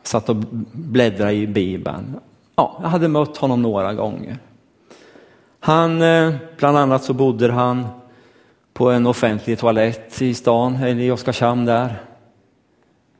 Satt 0.02 0.28
och 0.28 0.36
bläddrade 0.72 1.32
i 1.32 1.46
Bibeln. 1.46 2.20
Ja, 2.56 2.78
jag 2.82 2.88
hade 2.88 3.08
mött 3.08 3.36
honom 3.36 3.62
några 3.62 3.94
gånger. 3.94 4.38
Han, 5.60 6.02
eh, 6.02 6.34
bland 6.56 6.78
annat 6.78 7.04
så 7.04 7.12
bodde 7.12 7.52
han 7.52 7.86
på 8.72 8.90
en 8.90 9.06
offentlig 9.06 9.58
toalett 9.58 10.22
i 10.22 10.34
stan, 10.34 10.76
eller 10.76 11.02
i 11.02 11.10
Oskarshamn 11.10 11.64
där. 11.64 12.02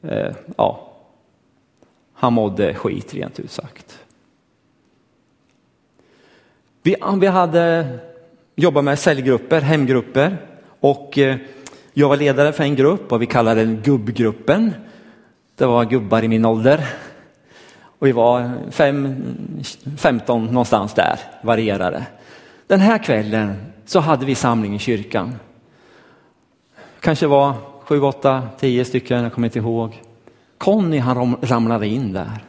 Eh, 0.02 0.32
ja, 0.56 0.92
han 2.14 2.32
mådde 2.32 2.74
skit 2.74 3.14
rent 3.14 3.40
ut 3.40 3.50
sagt. 3.50 3.98
Vi, 6.82 6.96
vi 7.20 7.26
hade 7.26 7.98
jobbat 8.56 8.84
med 8.84 8.98
cellgrupper, 8.98 9.60
hemgrupper 9.60 10.36
och 10.80 11.18
eh, 11.18 11.36
jag 11.92 12.08
var 12.08 12.16
ledare 12.16 12.52
för 12.52 12.64
en 12.64 12.76
grupp 12.76 13.12
och 13.12 13.22
vi 13.22 13.26
kallade 13.26 13.64
den 13.64 13.82
gubbgruppen. 13.82 14.74
Det 15.56 15.66
var 15.66 15.84
gubbar 15.84 16.22
i 16.22 16.28
min 16.28 16.44
ålder. 16.44 16.86
Och 17.98 18.06
vi 18.06 18.12
var 18.12 18.50
fem, 18.70 19.24
15 19.98 20.46
någonstans 20.46 20.94
där, 20.94 21.18
varierade. 21.42 22.06
Den 22.70 22.80
här 22.80 22.98
kvällen 22.98 23.56
så 23.84 24.00
hade 24.00 24.26
vi 24.26 24.34
samling 24.34 24.74
i 24.74 24.78
kyrkan. 24.78 25.34
Kanske 27.00 27.26
var 27.26 27.54
sju, 27.84 28.00
åtta, 28.00 28.42
tio 28.58 28.84
stycken, 28.84 29.22
jag 29.22 29.32
kommer 29.32 29.48
inte 29.48 29.58
ihåg. 29.58 30.02
Conny 30.58 30.98
han 30.98 31.36
ramlade 31.42 31.86
in 31.86 32.12
där. 32.12 32.44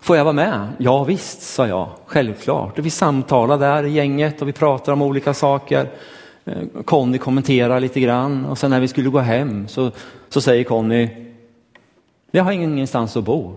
Får 0.00 0.16
jag 0.16 0.24
vara 0.24 0.32
med? 0.32 0.68
Ja 0.78 1.04
visst, 1.04 1.42
sa 1.42 1.66
jag, 1.66 1.88
självklart. 2.06 2.78
vi 2.78 2.90
samtalade 2.90 3.66
där 3.66 3.84
i 3.84 3.90
gänget 3.90 4.42
och 4.42 4.48
vi 4.48 4.52
pratade 4.52 4.92
om 4.92 5.02
olika 5.02 5.34
saker. 5.34 5.90
Eh, 6.44 6.62
Conny 6.84 7.18
kommenterar 7.18 7.80
lite 7.80 8.00
grann 8.00 8.44
och 8.46 8.58
sen 8.58 8.70
när 8.70 8.80
vi 8.80 8.88
skulle 8.88 9.10
gå 9.10 9.18
hem 9.18 9.68
så, 9.68 9.90
så 10.28 10.40
säger 10.40 10.64
Conny, 10.64 11.08
jag 12.30 12.44
har 12.44 12.52
ingenstans 12.52 13.16
att 13.16 13.24
bo. 13.24 13.56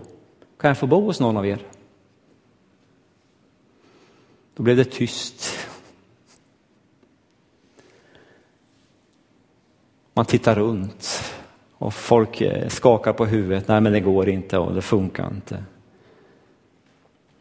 Kan 0.60 0.68
jag 0.68 0.78
få 0.78 0.86
bo 0.86 1.00
hos 1.00 1.20
någon 1.20 1.36
av 1.36 1.46
er? 1.46 1.58
Då 4.54 4.62
blev 4.62 4.76
det 4.76 4.84
tyst. 4.84 5.58
Man 10.14 10.24
tittar 10.24 10.54
runt 10.54 11.32
och 11.72 11.94
folk 11.94 12.40
eh, 12.40 12.68
skakar 12.68 13.12
på 13.12 13.26
huvudet. 13.26 13.68
Nej, 13.68 13.80
men 13.80 13.92
det 13.92 14.00
går 14.00 14.28
inte 14.28 14.58
och 14.58 14.74
det 14.74 14.82
funkar 14.82 15.28
inte. 15.28 15.64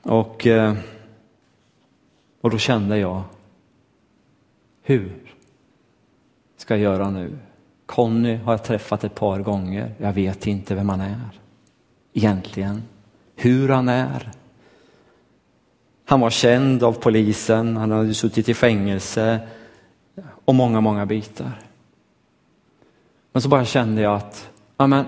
Och, 0.01 0.47
eh, 0.47 0.75
och 2.41 2.49
då 2.49 2.57
kände 2.57 2.97
jag, 2.97 3.23
hur 4.81 5.35
ska 6.57 6.73
jag 6.73 6.83
göra 6.83 7.09
nu? 7.09 7.37
Conny 7.85 8.35
har 8.35 8.53
jag 8.53 8.63
träffat 8.63 9.03
ett 9.03 9.15
par 9.15 9.39
gånger. 9.39 9.95
Jag 9.97 10.13
vet 10.13 10.47
inte 10.47 10.75
vem 10.75 10.89
han 10.89 11.01
är 11.01 11.29
egentligen. 12.13 12.83
Hur 13.35 13.69
han 13.69 13.89
är. 13.89 14.31
Han 16.11 16.19
var 16.19 16.29
känd 16.29 16.83
av 16.83 16.93
polisen, 16.93 17.77
han 17.77 17.91
hade 17.91 18.13
suttit 18.13 18.49
i 18.49 18.53
fängelse 18.53 19.39
och 20.45 20.55
många, 20.55 20.81
många 20.81 21.05
bitar. 21.05 21.51
Men 23.31 23.41
så 23.41 23.49
bara 23.49 23.65
kände 23.65 24.01
jag 24.01 24.15
att, 24.15 24.49
amen, 24.77 25.05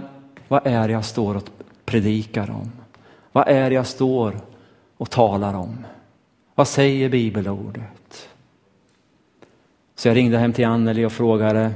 vad 0.48 0.68
är 0.68 0.88
det 0.88 0.94
jag 0.94 1.06
står 1.06 1.36
och 1.36 1.44
predikar 1.86 2.52
om? 2.52 2.72
Vad 3.32 3.48
är 3.48 3.70
det 3.70 3.76
jag 3.76 3.88
står 3.88 4.40
och 4.98 5.10
talar 5.10 5.54
om? 5.54 5.86
Vad 6.56 6.68
säger 6.68 7.10
bibelordet? 7.10 8.30
Så 9.96 10.08
jag 10.08 10.18
ringde 10.18 10.38
hem 10.38 10.54
till 10.54 10.66
Anneli 10.66 11.06
och 11.06 11.12
frågade. 11.12 11.72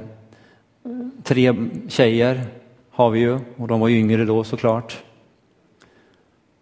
Tre 1.23 1.55
tjejer 1.87 2.45
har 2.89 3.09
vi 3.09 3.19
ju 3.19 3.39
och 3.57 3.67
de 3.67 3.79
var 3.79 3.89
yngre 3.89 4.25
då 4.25 4.43
såklart. 4.43 5.03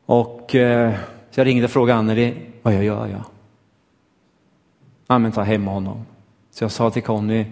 Och 0.05 0.55
eh, 0.55 0.93
så 1.35 1.41
jag 1.41 1.47
ringde 1.47 1.65
och 1.65 1.71
frågade 1.71 1.99
Anneli, 1.99 2.33
vad 2.61 2.73
jag 2.73 2.83
gör 2.83 3.07
jag? 3.07 3.23
Ja, 5.07 5.19
men 5.19 5.31
ta 5.31 5.41
hem 5.41 5.67
honom. 5.67 6.05
Så 6.51 6.63
jag 6.63 6.71
sa 6.71 6.91
till 6.91 7.03
Conny, 7.03 7.45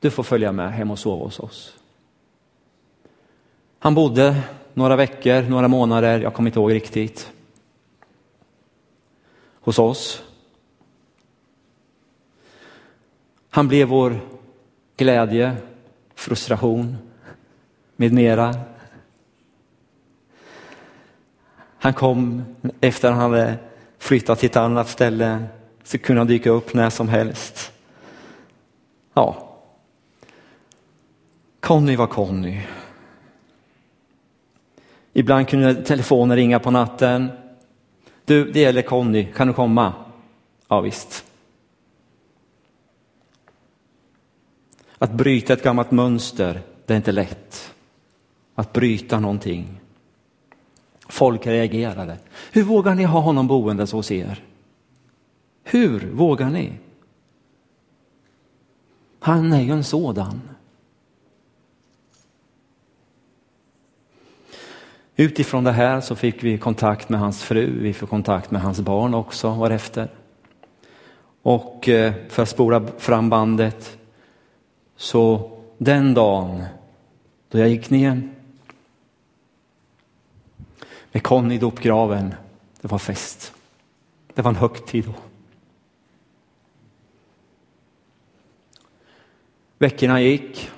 du 0.00 0.10
får 0.10 0.22
följa 0.22 0.52
med 0.52 0.72
hem 0.72 0.90
och 0.90 0.98
sova 0.98 1.24
hos 1.24 1.40
oss. 1.40 1.76
Han 3.78 3.94
bodde 3.94 4.42
några 4.74 4.96
veckor, 4.96 5.42
några 5.42 5.68
månader, 5.68 6.20
jag 6.20 6.34
kommer 6.34 6.48
inte 6.48 6.58
ihåg 6.58 6.72
riktigt, 6.72 7.32
hos 9.60 9.78
oss. 9.78 10.22
Han 13.50 13.68
blev 13.68 13.88
vår 13.88 14.20
glädje, 14.96 15.56
frustration 16.14 16.96
med 17.96 18.12
mera. 18.12 18.54
Han 21.84 21.94
kom 21.94 22.44
efter 22.80 23.10
han 23.10 23.20
hade 23.20 23.56
flyttat 23.98 24.38
till 24.38 24.50
ett 24.50 24.56
annat 24.56 24.88
ställe, 24.88 25.44
så 25.82 25.98
kunde 25.98 26.20
han 26.20 26.26
dyka 26.26 26.50
upp 26.50 26.74
när 26.74 26.90
som 26.90 27.08
helst. 27.08 27.72
Ja, 29.14 29.56
Conny 31.60 31.96
var 31.96 32.06
Conny. 32.06 32.60
Ibland 35.12 35.48
kunde 35.48 35.74
telefonen 35.74 36.36
ringa 36.36 36.58
på 36.58 36.70
natten. 36.70 37.30
Du, 38.24 38.52
det 38.52 38.60
gäller 38.60 38.82
Conny, 38.82 39.32
kan 39.32 39.48
du 39.48 39.54
komma? 39.54 39.92
Ja, 40.68 40.80
visst. 40.80 41.24
Att 44.98 45.12
bryta 45.12 45.52
ett 45.52 45.62
gammalt 45.62 45.90
mönster, 45.90 46.62
det 46.86 46.92
är 46.92 46.96
inte 46.96 47.12
lätt. 47.12 47.74
Att 48.54 48.72
bryta 48.72 49.20
någonting. 49.20 49.80
Folk 51.08 51.46
reagerade. 51.46 52.18
Hur 52.52 52.62
vågar 52.62 52.94
ni 52.94 53.04
ha 53.04 53.20
honom 53.20 53.46
boendes 53.46 53.92
hos 53.92 54.10
er? 54.10 54.44
Hur 55.64 56.10
vågar 56.12 56.50
ni? 56.50 56.72
Han 59.18 59.52
är 59.52 59.60
ju 59.60 59.72
en 59.72 59.84
sådan. 59.84 60.40
Utifrån 65.16 65.64
det 65.64 65.72
här 65.72 66.00
så 66.00 66.16
fick 66.16 66.44
vi 66.44 66.58
kontakt 66.58 67.08
med 67.08 67.20
hans 67.20 67.42
fru, 67.42 67.78
vi 67.80 67.92
fick 67.92 68.08
kontakt 68.08 68.50
med 68.50 68.62
hans 68.62 68.80
barn 68.80 69.14
också 69.14 69.50
varefter. 69.50 70.08
Och 71.42 71.88
eh, 71.88 72.12
för 72.28 72.42
att 72.42 72.48
spola 72.48 72.86
fram 72.98 73.30
bandet, 73.30 73.98
så 74.96 75.50
den 75.78 76.14
dagen 76.14 76.64
då 77.48 77.58
jag 77.58 77.68
gick 77.68 77.90
ner 77.90 78.33
med 81.14 81.22
Conny 81.22 81.54
i 81.54 81.58
dopgraven, 81.58 82.34
det 82.80 82.90
var 82.90 82.98
fest. 82.98 83.52
Det 84.34 84.42
var 84.42 84.50
en 84.50 84.56
högtid 84.56 85.04
då. 85.04 85.14
Veckorna 89.78 90.20
gick, 90.20 90.70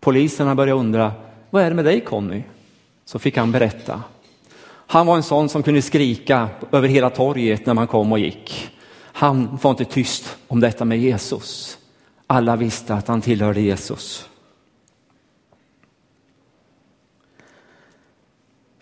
poliserna 0.00 0.54
började 0.54 0.80
undra, 0.80 1.12
vad 1.50 1.62
är 1.62 1.70
det 1.70 1.76
med 1.76 1.84
dig 1.84 2.00
Conny? 2.00 2.42
så 3.04 3.18
fick 3.18 3.36
han 3.36 3.52
berätta. 3.52 4.02
Han 4.86 5.06
var 5.06 5.16
en 5.16 5.22
sån 5.22 5.48
som 5.48 5.62
kunde 5.62 5.82
skrika 5.82 6.48
över 6.72 6.88
hela 6.88 7.10
torget 7.10 7.66
när 7.66 7.74
man 7.74 7.86
kom 7.86 8.12
och 8.12 8.18
gick. 8.18 8.70
Han 8.98 9.58
var 9.62 9.70
inte 9.70 9.84
tyst 9.84 10.36
om 10.48 10.60
detta 10.60 10.84
med 10.84 10.98
Jesus. 10.98 11.78
Alla 12.26 12.56
visste 12.56 12.94
att 12.94 13.08
han 13.08 13.20
tillhörde 13.20 13.60
Jesus. 13.60 14.28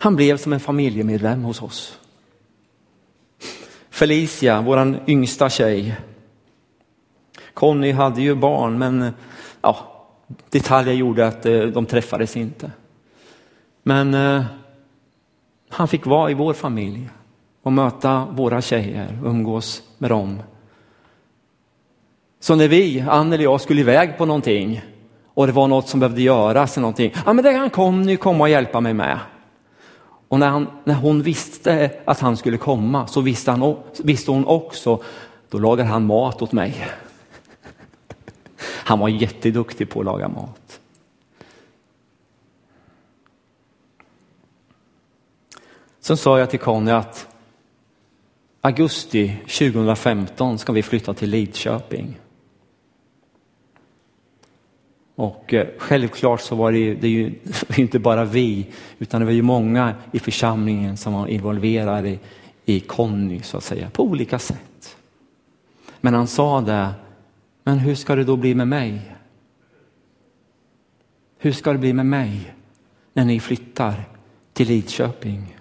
Han 0.05 0.15
blev 0.15 0.37
som 0.37 0.53
en 0.53 0.59
familjemedlem 0.59 1.43
hos 1.43 1.61
oss. 1.61 1.99
Felicia, 3.89 4.61
vår 4.61 4.99
yngsta 5.07 5.49
tjej. 5.49 5.95
Conny 7.53 7.91
hade 7.91 8.21
ju 8.21 8.35
barn 8.35 8.77
men 8.77 9.13
ja, 9.61 9.77
detaljer 10.49 10.93
gjorde 10.93 11.27
att 11.27 11.45
eh, 11.45 11.61
de 11.61 11.85
träffades 11.85 12.37
inte. 12.37 12.71
Men 13.83 14.13
eh, 14.13 14.43
han 15.69 15.87
fick 15.87 16.05
vara 16.05 16.31
i 16.31 16.33
vår 16.33 16.53
familj 16.53 17.09
och 17.63 17.73
möta 17.73 18.25
våra 18.31 18.61
tjejer 18.61 19.19
och 19.23 19.29
umgås 19.29 19.83
med 19.97 20.11
dem. 20.11 20.41
Så 22.39 22.55
när 22.55 22.67
vi, 22.67 23.05
Anneli 23.09 23.47
och 23.47 23.53
jag, 23.53 23.61
skulle 23.61 23.81
iväg 23.81 24.17
på 24.17 24.25
någonting 24.25 24.81
och 25.33 25.47
det 25.47 25.53
var 25.53 25.67
något 25.67 25.87
som 25.87 25.99
behövde 25.99 26.21
göras, 26.21 26.77
någonting, 26.77 27.13
ja 27.25 27.33
men 27.33 27.43
det 27.43 27.53
kan 27.53 27.69
Conny 27.69 28.17
komma 28.17 28.43
och 28.43 28.49
hjälpa 28.49 28.81
mig 28.81 28.93
med. 28.93 29.19
Och 30.35 30.39
när, 30.39 30.49
han, 30.49 30.67
när 30.83 30.93
hon 30.93 31.21
visste 31.21 31.91
att 32.05 32.19
han 32.19 32.37
skulle 32.37 32.57
komma 32.57 33.07
så 33.07 33.21
visste, 33.21 33.51
han, 33.51 33.75
visste 34.03 34.31
hon 34.31 34.45
också, 34.45 35.03
då 35.49 35.59
lagade 35.59 35.89
han 35.89 36.05
mat 36.05 36.41
åt 36.41 36.51
mig. 36.51 36.87
Han 38.59 38.99
var 38.99 39.09
jätteduktig 39.09 39.89
på 39.89 39.99
att 39.99 40.05
laga 40.05 40.27
mat. 40.27 40.79
Sen 45.99 46.17
sa 46.17 46.39
jag 46.39 46.49
till 46.49 46.59
Conny 46.59 46.91
att 46.91 47.27
augusti 48.61 49.37
2015 49.45 50.57
ska 50.57 50.73
vi 50.73 50.83
flytta 50.83 51.13
till 51.13 51.29
Lidköping. 51.29 52.19
Och 55.15 55.53
eh, 55.53 55.67
självklart 55.77 56.41
så 56.41 56.55
var 56.55 56.71
det 56.71 56.77
ju, 56.77 56.95
det 56.95 57.07
är 57.07 57.11
ju 57.11 57.33
inte 57.75 57.99
bara 57.99 58.25
vi, 58.25 58.67
utan 58.99 59.21
det 59.21 59.25
var 59.25 59.33
ju 59.33 59.41
många 59.41 59.95
i 60.11 60.19
församlingen 60.19 60.97
som 60.97 61.13
var 61.13 61.27
involverade 61.27 62.17
i 62.65 62.79
Conny 62.79 63.41
så 63.41 63.57
att 63.57 63.63
säga, 63.63 63.89
på 63.89 64.03
olika 64.03 64.39
sätt. 64.39 64.97
Men 66.01 66.13
han 66.13 66.27
sa 66.27 66.61
det, 66.61 66.93
men 67.63 67.79
hur 67.79 67.95
ska 67.95 68.15
det 68.15 68.23
då 68.23 68.35
bli 68.35 68.55
med 68.55 68.67
mig? 68.67 69.15
Hur 71.37 71.51
ska 71.51 71.71
det 71.73 71.79
bli 71.79 71.93
med 71.93 72.05
mig 72.05 72.53
när 73.13 73.25
ni 73.25 73.39
flyttar 73.39 74.03
till 74.53 74.67
Lidköping? 74.67 75.57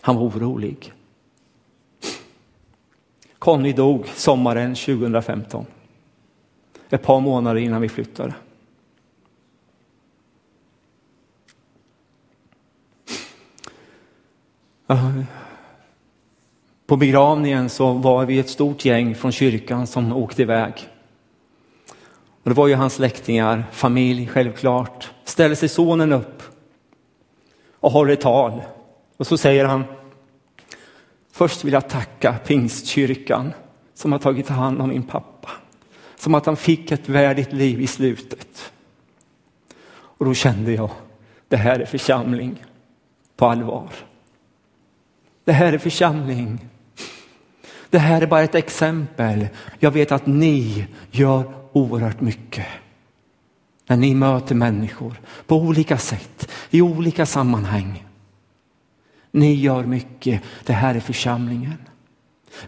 Han 0.00 0.16
var 0.16 0.22
orolig. 0.22 0.92
Conny 3.38 3.72
dog 3.72 4.08
sommaren 4.08 4.74
2015. 4.74 5.66
Ett 6.90 7.02
par 7.02 7.20
månader 7.20 7.60
innan 7.60 7.80
vi 7.80 7.88
flyttade. 7.88 8.34
På 16.86 16.96
begravningen 16.96 17.68
så 17.68 17.92
var 17.92 18.26
vi 18.26 18.38
ett 18.38 18.48
stort 18.48 18.84
gäng 18.84 19.14
från 19.14 19.32
kyrkan 19.32 19.86
som 19.86 20.12
åkte 20.12 20.42
iväg. 20.42 20.88
Och 22.42 22.50
det 22.50 22.54
var 22.54 22.68
ju 22.68 22.74
hans 22.74 22.94
släktingar, 22.94 23.64
familj 23.72 24.26
självklart. 24.26 25.10
Ställer 25.24 25.54
sig 25.54 25.68
sonen 25.68 26.12
upp 26.12 26.42
och 27.80 27.92
håller 27.92 28.16
tal. 28.16 28.62
Och 29.16 29.26
så 29.26 29.38
säger 29.38 29.64
han, 29.64 29.84
först 31.32 31.64
vill 31.64 31.72
jag 31.72 31.88
tacka 31.88 32.38
Pingstkyrkan 32.46 33.52
som 33.94 34.12
har 34.12 34.18
tagit 34.18 34.48
hand 34.48 34.80
om 34.80 34.88
min 34.88 35.02
pappa. 35.02 35.50
Som 36.20 36.34
att 36.34 36.46
han 36.46 36.56
fick 36.56 36.92
ett 36.92 37.08
värdigt 37.08 37.52
liv 37.52 37.80
i 37.80 37.86
slutet. 37.86 38.72
Och 39.92 40.26
då 40.26 40.34
kände 40.34 40.72
jag, 40.72 40.90
det 41.48 41.56
här 41.56 41.80
är 41.80 41.86
församling 41.86 42.64
på 43.36 43.46
allvar. 43.46 43.88
Det 45.44 45.52
här 45.52 45.72
är 45.72 45.78
församling. 45.78 46.68
Det 47.90 47.98
här 47.98 48.22
är 48.22 48.26
bara 48.26 48.42
ett 48.42 48.54
exempel. 48.54 49.48
Jag 49.78 49.90
vet 49.90 50.12
att 50.12 50.26
ni 50.26 50.86
gör 51.10 51.54
oerhört 51.72 52.20
mycket. 52.20 52.66
När 53.86 53.96
ni 53.96 54.14
möter 54.14 54.54
människor 54.54 55.20
på 55.46 55.56
olika 55.56 55.98
sätt, 55.98 56.50
i 56.70 56.82
olika 56.82 57.26
sammanhang. 57.26 58.06
Ni 59.30 59.54
gör 59.54 59.84
mycket. 59.84 60.42
Det 60.64 60.72
här 60.72 60.94
är 60.94 61.00
församlingen. 61.00 61.89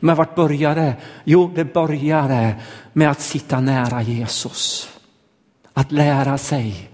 Men 0.01 0.17
vart 0.17 0.35
började 0.35 0.81
det? 0.81 0.97
Jo, 1.25 1.51
det 1.55 1.65
började 1.65 2.55
med 2.93 3.11
att 3.11 3.21
sitta 3.21 3.61
nära 3.61 4.03
Jesus. 4.03 4.89
Att 5.73 5.93
lära 5.93 6.39
sig 6.39 6.91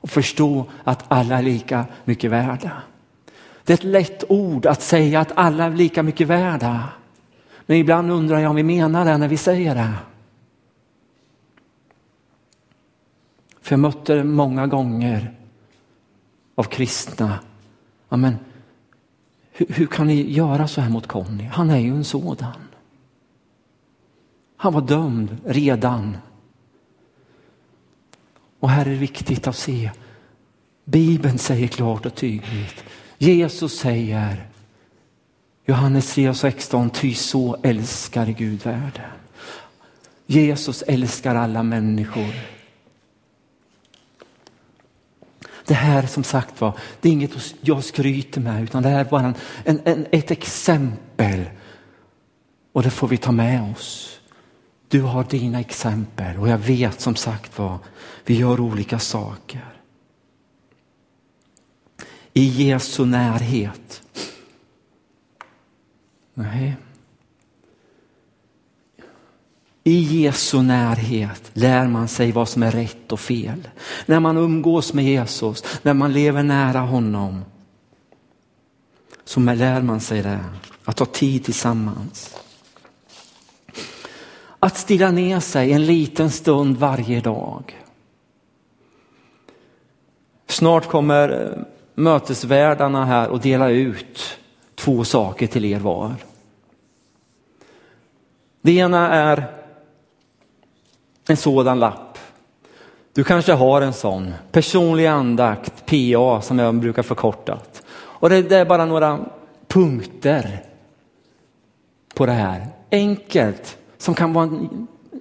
och 0.00 0.10
förstå 0.10 0.66
att 0.84 1.04
alla 1.08 1.38
är 1.38 1.42
lika 1.42 1.84
mycket 2.04 2.30
värda. 2.30 2.82
Det 3.64 3.72
är 3.72 3.74
ett 3.74 3.84
lätt 3.84 4.24
ord 4.28 4.66
att 4.66 4.82
säga 4.82 5.20
att 5.20 5.32
alla 5.34 5.64
är 5.64 5.70
lika 5.70 6.02
mycket 6.02 6.28
värda. 6.28 6.88
Men 7.66 7.76
ibland 7.76 8.10
undrar 8.10 8.38
jag 8.38 8.50
om 8.50 8.56
vi 8.56 8.62
menar 8.62 9.04
det 9.04 9.16
när 9.16 9.28
vi 9.28 9.36
säger 9.36 9.74
det. 9.74 9.92
För 13.60 13.72
jag 13.72 13.80
mötte 13.80 14.14
det 14.14 14.24
många 14.24 14.66
gånger 14.66 15.34
av 16.54 16.64
kristna. 16.64 17.38
Amen. 18.08 18.36
Hur, 19.56 19.66
hur 19.68 19.86
kan 19.86 20.06
ni 20.06 20.32
göra 20.32 20.68
så 20.68 20.80
här 20.80 20.90
mot 20.90 21.06
Conny? 21.06 21.44
Han 21.44 21.70
är 21.70 21.78
ju 21.78 21.90
en 21.90 22.04
sådan. 22.04 22.52
Han 24.56 24.72
var 24.72 24.80
dömd 24.80 25.36
redan. 25.44 26.16
Och 28.60 28.70
här 28.70 28.86
är 28.86 28.90
det 28.90 28.96
viktigt 28.96 29.46
att 29.46 29.56
se. 29.56 29.90
Bibeln 30.84 31.38
säger 31.38 31.68
klart 31.68 32.06
och 32.06 32.14
tydligt. 32.14 32.84
Jesus 33.18 33.78
säger 33.78 34.46
Johannes 35.66 36.16
3.16, 36.16 36.90
ty 36.90 37.14
så 37.14 37.56
älskar 37.62 38.26
Gud 38.26 38.64
världen. 38.64 39.10
Jesus 40.26 40.82
älskar 40.82 41.34
alla 41.34 41.62
människor. 41.62 42.53
Det 45.66 45.74
här 45.74 46.06
som 46.06 46.24
sagt 46.24 46.60
var, 46.60 46.78
det 47.00 47.08
är 47.08 47.12
inget 47.12 47.54
jag 47.60 47.84
skryter 47.84 48.40
med 48.40 48.62
utan 48.62 48.82
det 48.82 48.88
här 48.88 49.00
är 49.00 49.04
bara 49.04 49.34
en, 49.64 49.80
en, 49.84 50.06
ett 50.10 50.30
exempel. 50.30 51.44
Och 52.72 52.82
det 52.82 52.90
får 52.90 53.08
vi 53.08 53.16
ta 53.16 53.32
med 53.32 53.72
oss. 53.72 54.20
Du 54.88 55.02
har 55.02 55.24
dina 55.24 55.60
exempel 55.60 56.38
och 56.38 56.48
jag 56.48 56.58
vet 56.58 57.00
som 57.00 57.16
sagt 57.16 57.58
var, 57.58 57.78
vi 58.24 58.34
gör 58.34 58.60
olika 58.60 58.98
saker. 58.98 59.74
I 62.32 62.44
Jesu 62.44 63.04
närhet. 63.04 64.02
Nej. 66.34 66.76
I 69.86 70.22
Jesu 70.22 70.62
närhet 70.62 71.50
lär 71.52 71.88
man 71.88 72.08
sig 72.08 72.32
vad 72.32 72.48
som 72.48 72.62
är 72.62 72.70
rätt 72.70 73.12
och 73.12 73.20
fel. 73.20 73.68
När 74.06 74.20
man 74.20 74.36
umgås 74.36 74.92
med 74.92 75.04
Jesus, 75.04 75.64
när 75.82 75.94
man 75.94 76.12
lever 76.12 76.42
nära 76.42 76.78
honom, 76.78 77.44
så 79.24 79.40
lär 79.40 79.82
man 79.82 80.00
sig 80.00 80.22
det, 80.22 80.40
att 80.84 80.96
ta 80.96 81.04
tid 81.04 81.44
tillsammans. 81.44 82.36
Att 84.58 84.76
stilla 84.76 85.10
ner 85.10 85.40
sig 85.40 85.72
en 85.72 85.86
liten 85.86 86.30
stund 86.30 86.76
varje 86.76 87.20
dag. 87.20 87.80
Snart 90.46 90.88
kommer 90.88 91.28
eh, 91.28 91.62
mötesvärdarna 91.94 93.04
här 93.04 93.28
och 93.28 93.40
dela 93.40 93.70
ut 93.70 94.38
två 94.74 95.04
saker 95.04 95.46
till 95.46 95.64
er 95.64 95.80
var. 95.80 96.14
Det 98.62 98.72
ena 98.72 99.12
är 99.12 99.63
en 101.28 101.36
sådan 101.36 101.78
lapp. 101.78 102.18
Du 103.14 103.24
kanske 103.24 103.52
har 103.52 103.80
en 103.80 103.92
sån, 103.92 104.34
personlig 104.52 105.06
andakt, 105.06 105.86
PA 105.86 106.40
som 106.40 106.58
jag 106.58 106.74
brukar 106.74 107.02
förkorta. 107.02 107.58
Och 107.96 108.30
det, 108.30 108.42
det 108.42 108.56
är 108.56 108.64
bara 108.64 108.84
några 108.84 109.18
punkter 109.68 110.62
på 112.14 112.26
det 112.26 112.32
här. 112.32 112.66
Enkelt, 112.90 113.78
som 113.98 114.14
kan 114.14 114.32
vara 114.32 114.50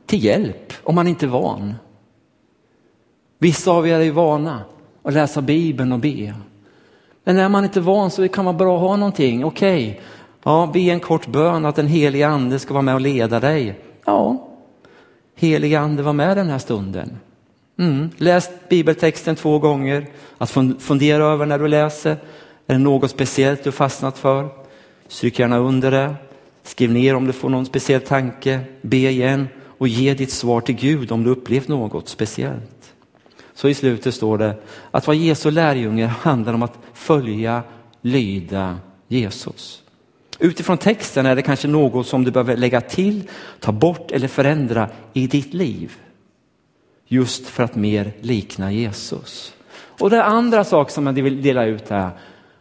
till 0.06 0.24
hjälp 0.24 0.74
om 0.84 0.96
man 0.96 1.08
inte 1.08 1.26
är 1.26 1.30
van. 1.30 1.76
Vissa 3.38 3.72
av 3.72 3.88
er 3.88 4.00
är 4.00 4.12
vana 4.12 4.62
att 5.04 5.14
läsa 5.14 5.42
Bibeln 5.42 5.92
och 5.92 6.00
be. 6.00 6.34
Men 7.24 7.38
är 7.38 7.50
man 7.50 7.64
inte 7.64 7.82
van 7.82 8.12
så 8.12 8.28
kan 8.28 8.46
man 8.46 8.58
bra 8.58 8.78
ha 8.78 8.96
någonting. 8.96 9.46
Okej, 9.46 9.90
okay. 9.90 10.02
ja, 10.44 10.70
be 10.74 10.80
en 10.80 11.00
kort 11.00 11.28
bön 11.28 11.66
att 11.66 11.76
den 11.76 11.88
helige 11.88 12.28
ande 12.28 12.60
ska 12.60 12.74
vara 12.74 12.82
med 12.82 12.94
och 12.94 13.02
leda 13.02 13.40
dig. 13.40 13.80
Ja, 14.06 14.48
helige 15.36 15.80
ande 15.80 16.04
var 16.04 16.14
med 16.14 16.38
den 16.38 16.50
här 16.50 16.60
stunden. 16.60 17.18
Mm. 17.80 18.10
Läs 18.18 18.50
bibeltexten 18.70 19.36
två 19.36 19.60
gånger, 19.60 20.08
att 20.38 20.58
fundera 20.80 21.24
över 21.24 21.46
när 21.46 21.60
du 21.60 21.68
läser. 21.68 22.18
Är 22.68 22.74
det 22.74 22.78
något 22.78 23.12
speciellt 23.12 23.64
du 23.64 23.72
fastnat 23.72 24.18
för? 24.18 24.50
Stryk 25.08 25.40
gärna 25.40 25.58
under 25.58 25.92
det. 25.92 26.16
Skriv 26.64 26.92
ner 26.92 27.16
om 27.16 27.28
du 27.28 27.34
får 27.34 27.50
någon 27.50 27.66
speciell 27.66 28.02
tanke. 28.02 28.60
Be 28.82 28.98
igen 28.98 29.48
och 29.78 29.88
ge 29.88 30.14
ditt 30.14 30.32
svar 30.32 30.62
till 30.62 30.76
Gud 30.76 31.12
om 31.12 31.24
du 31.24 31.30
upplevt 31.30 31.68
något 31.68 32.10
speciellt. 32.10 32.94
Så 33.54 33.70
i 33.70 33.74
slutet 33.74 34.14
står 34.14 34.38
det 34.38 34.56
att 34.92 35.08
vara 35.08 35.18
Jesu 35.18 35.52
lärjunge 35.52 36.06
handlar 36.06 36.54
om 36.54 36.64
att 36.64 36.80
följa, 36.94 37.64
lyda 38.02 38.78
Jesus. 39.08 39.83
Utifrån 40.44 40.78
texten 40.78 41.26
är 41.26 41.36
det 41.36 41.42
kanske 41.42 41.68
något 41.68 42.08
som 42.08 42.24
du 42.24 42.32
behöver 42.32 42.58
lägga 42.58 42.82
till, 42.82 43.30
ta 43.60 43.72
bort 43.72 44.12
eller 44.12 44.28
förändra 44.28 44.90
i 45.14 45.28
ditt 45.28 45.54
liv. 45.54 45.98
Just 47.08 47.48
för 47.48 47.64
att 47.64 47.76
mer 47.76 48.12
likna 48.22 48.72
Jesus. 48.72 49.54
Och 49.76 50.10
det 50.10 50.24
andra 50.24 50.64
sak 50.64 50.90
som 50.90 51.08
jag 51.08 51.14
vill 51.14 51.42
dela 51.42 51.66
ut 51.66 51.90
här, 51.90 52.10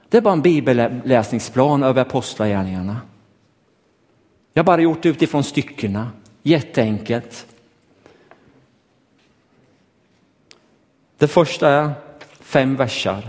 det 0.08 0.16
är 0.16 0.20
bara 0.20 0.32
en 0.32 0.42
bibelläsningsplan 0.42 1.82
över 1.82 2.02
apostlagärningarna. 2.02 3.00
Jag 4.52 4.62
har 4.62 4.66
bara 4.66 4.82
gjort 4.82 5.02
det 5.02 5.08
utifrån 5.08 5.44
styckena, 5.44 6.10
jätteenkelt. 6.42 7.46
Det 11.18 11.28
första 11.28 11.68
är 11.68 11.92
fem 12.40 12.76
versar 12.76 13.22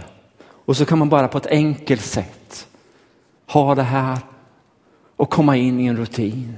och 0.43 0.77
så 0.77 0.85
kan 0.85 0.99
man 0.99 1.09
bara 1.09 1.27
på 1.27 1.37
ett 1.37 1.47
enkelt 1.47 2.01
sätt 2.01 2.67
ha 3.47 3.75
det 3.75 3.83
här 3.83 4.17
och 5.23 5.29
komma 5.29 5.57
in 5.57 5.79
i 5.79 5.85
en 5.85 5.97
rutin. 5.97 6.57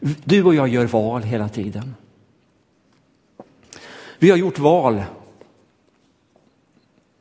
Du 0.00 0.44
och 0.44 0.54
jag 0.54 0.68
gör 0.68 0.86
val 0.86 1.22
hela 1.22 1.48
tiden. 1.48 1.94
Vi 4.18 4.30
har 4.30 4.36
gjort 4.36 4.58
val. 4.58 5.02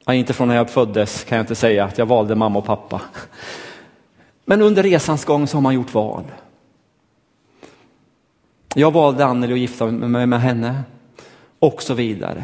Ja, 0.05 0.13
inte 0.13 0.33
från 0.33 0.47
när 0.47 0.55
jag 0.55 0.69
föddes 0.69 1.23
kan 1.23 1.35
jag 1.35 1.43
inte 1.43 1.55
säga 1.55 1.85
att 1.85 1.97
jag 1.97 2.05
valde 2.05 2.35
mamma 2.35 2.59
och 2.59 2.65
pappa. 2.65 3.01
Men 4.45 4.61
under 4.61 4.83
resans 4.83 5.25
gång 5.25 5.47
så 5.47 5.57
har 5.57 5.61
man 5.61 5.73
gjort 5.75 5.93
val. 5.93 6.23
Jag 8.75 8.91
valde 8.91 9.25
Anneli 9.25 9.53
att 9.53 9.59
gifta 9.59 9.85
mig 9.85 10.25
med 10.25 10.41
henne 10.41 10.83
och 11.59 11.81
så 11.81 11.93
vidare. 11.93 12.43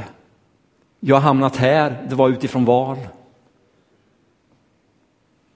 Jag 1.00 1.16
har 1.16 1.22
hamnat 1.22 1.56
här, 1.56 2.06
det 2.10 2.16
var 2.16 2.30
utifrån 2.30 2.66
val. 2.66 2.98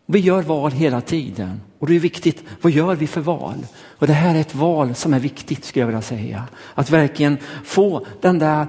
Vi 0.09 0.19
gör 0.19 0.41
val 0.41 0.71
hela 0.71 1.01
tiden 1.01 1.61
och 1.79 1.87
det 1.87 1.95
är 1.95 1.99
viktigt, 1.99 2.43
vad 2.61 2.71
gör 2.71 2.95
vi 2.95 3.07
för 3.07 3.21
val? 3.21 3.55
Och 3.85 4.07
det 4.07 4.13
här 4.13 4.35
är 4.35 4.41
ett 4.41 4.55
val 4.55 4.95
som 4.95 5.13
är 5.13 5.19
viktigt 5.19 5.65
skulle 5.65 5.81
jag 5.81 5.87
vilja 5.87 6.01
säga. 6.01 6.43
Att 6.75 6.89
verkligen 6.89 7.37
få 7.63 8.05
den 8.21 8.39
där 8.39 8.67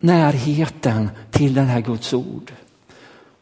närheten 0.00 1.10
till 1.30 1.54
den 1.54 1.66
här 1.66 1.80
Guds 1.80 2.14
ord. 2.14 2.52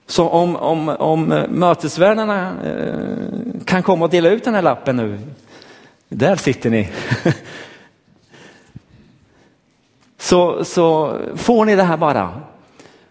Så 0.07 0.29
om, 0.29 0.57
om, 0.57 0.89
om 0.89 1.33
eh, 1.33 1.49
mötesvärdarna 1.49 2.53
eh, 2.65 3.65
kan 3.65 3.83
komma 3.83 4.05
och 4.05 4.11
dela 4.11 4.29
ut 4.29 4.45
den 4.45 4.55
här 4.55 4.63
lappen 4.63 4.97
nu. 4.97 5.19
Där 6.09 6.37
sitter 6.37 6.71
ni. 6.71 6.89
så, 10.19 10.65
så 10.65 11.19
får 11.37 11.65
ni 11.65 11.77
det 11.77 11.83
här 11.83 11.97
bara. 11.97 12.41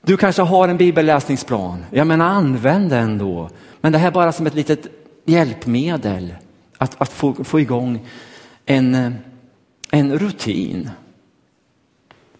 Du 0.01 0.17
kanske 0.17 0.41
har 0.41 0.67
en 0.67 0.77
bibelläsningsplan. 0.77 1.85
Jag 1.89 2.07
menar 2.07 2.25
använd 2.25 2.89
den 2.89 3.17
då. 3.17 3.49
Men 3.83 3.91
det 3.91 3.97
här 3.97 4.11
bara 4.11 4.31
som 4.31 4.47
ett 4.47 4.53
litet 4.53 4.87
hjälpmedel 5.25 6.35
att, 6.77 7.01
att 7.01 7.09
få, 7.09 7.43
få 7.43 7.59
igång 7.59 8.07
en, 8.65 8.95
eh, 8.95 9.11
en 9.91 10.19
rutin. 10.19 10.89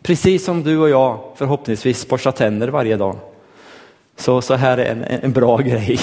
Precis 0.02 0.46
som 0.46 0.64
du 0.64 0.78
och 0.78 0.90
jag 0.90 1.34
förhoppningsvis 1.36 2.08
borstar 2.08 2.32
tänder 2.32 2.68
varje 2.68 2.98
dag. 2.98 3.18
Så, 4.16 4.42
så 4.42 4.54
här 4.54 4.78
är 4.78 4.92
en, 4.92 5.04
en 5.04 5.34
bra 5.34 5.58
grej. 5.62 6.00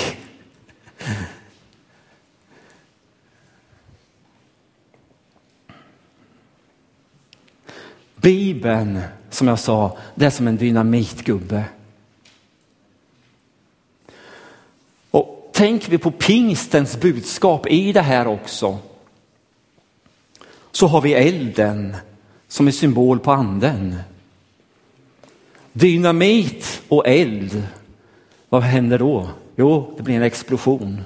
Bibeln, 8.16 9.00
som 9.30 9.48
jag 9.48 9.58
sa, 9.58 9.98
det 10.14 10.26
är 10.26 10.30
som 10.30 10.48
en 10.48 10.56
dynamitgubbe. 10.56 11.64
Och 15.10 15.49
tänker 15.60 15.90
vi 15.90 15.98
på 15.98 16.10
pingstens 16.10 17.00
budskap 17.00 17.66
i 17.66 17.92
det 17.92 18.00
här 18.00 18.26
också, 18.26 18.78
så 20.70 20.86
har 20.86 21.00
vi 21.00 21.14
elden 21.14 21.96
som 22.48 22.66
är 22.66 22.72
symbol 22.72 23.18
på 23.18 23.32
anden. 23.32 23.96
Dynamit 25.72 26.82
och 26.88 27.08
eld, 27.08 27.62
vad 28.48 28.62
händer 28.62 28.98
då? 28.98 29.30
Jo, 29.56 29.94
det 29.96 30.02
blir 30.02 30.14
en 30.14 30.22
explosion. 30.22 31.02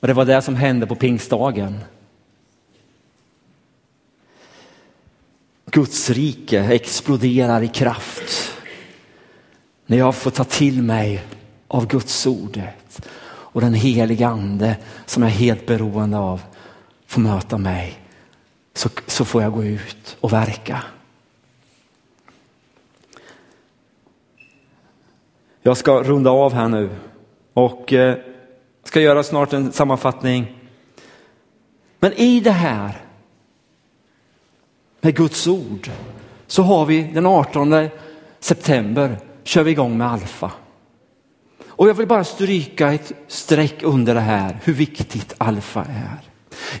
Och 0.00 0.08
det 0.08 0.14
var 0.14 0.24
det 0.24 0.42
som 0.42 0.56
hände 0.56 0.86
på 0.86 0.94
pingstdagen. 0.94 1.78
Guds 5.70 6.10
rike 6.10 6.60
exploderar 6.60 7.62
i 7.62 7.68
kraft. 7.68 8.52
När 9.86 9.98
jag 9.98 10.14
får 10.14 10.30
ta 10.30 10.44
till 10.44 10.82
mig 10.82 11.22
av 11.68 11.86
Guds 11.86 12.26
ordet 12.26 13.08
och 13.26 13.60
den 13.60 13.74
heliga 13.74 14.28
ande 14.28 14.76
som 15.06 15.22
jag 15.22 15.32
är 15.32 15.36
helt 15.36 15.66
beroende 15.66 16.18
av 16.18 16.42
får 17.06 17.20
möta 17.20 17.58
mig 17.58 17.98
så, 18.74 18.88
så 19.06 19.24
får 19.24 19.42
jag 19.42 19.52
gå 19.52 19.64
ut 19.64 20.16
och 20.20 20.32
verka. 20.32 20.82
Jag 25.62 25.76
ska 25.76 26.02
runda 26.02 26.30
av 26.30 26.52
här 26.52 26.68
nu 26.68 26.90
och 27.52 27.92
eh, 27.92 28.16
ska 28.84 29.00
göra 29.00 29.22
snart 29.22 29.52
en 29.52 29.72
sammanfattning. 29.72 30.58
Men 31.98 32.12
i 32.12 32.40
det 32.40 32.50
här 32.50 32.92
med 35.00 35.16
Guds 35.16 35.46
ord 35.46 35.90
så 36.46 36.62
har 36.62 36.86
vi 36.86 37.02
den 37.02 37.26
18 37.26 37.88
september 38.40 39.18
kör 39.42 39.62
vi 39.62 39.70
igång 39.70 39.98
med 39.98 40.12
Alfa. 40.12 40.50
Och 41.78 41.88
jag 41.88 41.94
vill 41.94 42.06
bara 42.06 42.24
stryka 42.24 42.92
ett 42.92 43.12
streck 43.28 43.82
under 43.82 44.14
det 44.14 44.20
här, 44.20 44.58
hur 44.64 44.72
viktigt 44.72 45.34
Alfa 45.38 45.80
är. 45.80 46.18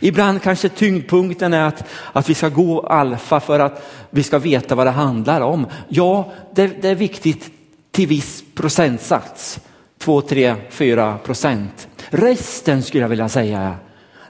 Ibland 0.00 0.42
kanske 0.42 0.68
tyngdpunkten 0.68 1.52
är 1.52 1.62
att, 1.62 1.84
att 2.12 2.30
vi 2.30 2.34
ska 2.34 2.48
gå 2.48 2.80
alfa 2.80 3.40
för 3.40 3.60
att 3.60 3.86
vi 4.10 4.22
ska 4.22 4.38
veta 4.38 4.74
vad 4.74 4.86
det 4.86 4.90
handlar 4.90 5.40
om. 5.40 5.66
Ja, 5.88 6.32
det, 6.54 6.82
det 6.82 6.88
är 6.88 6.94
viktigt 6.94 7.50
till 7.90 8.06
viss 8.06 8.44
procentsats. 8.54 9.60
2, 9.98 10.20
3, 10.20 10.54
4 10.70 11.18
procent. 11.18 11.88
Resten 12.08 12.82
skulle 12.82 13.04
jag 13.04 13.08
vilja 13.08 13.28
säga, 13.28 13.74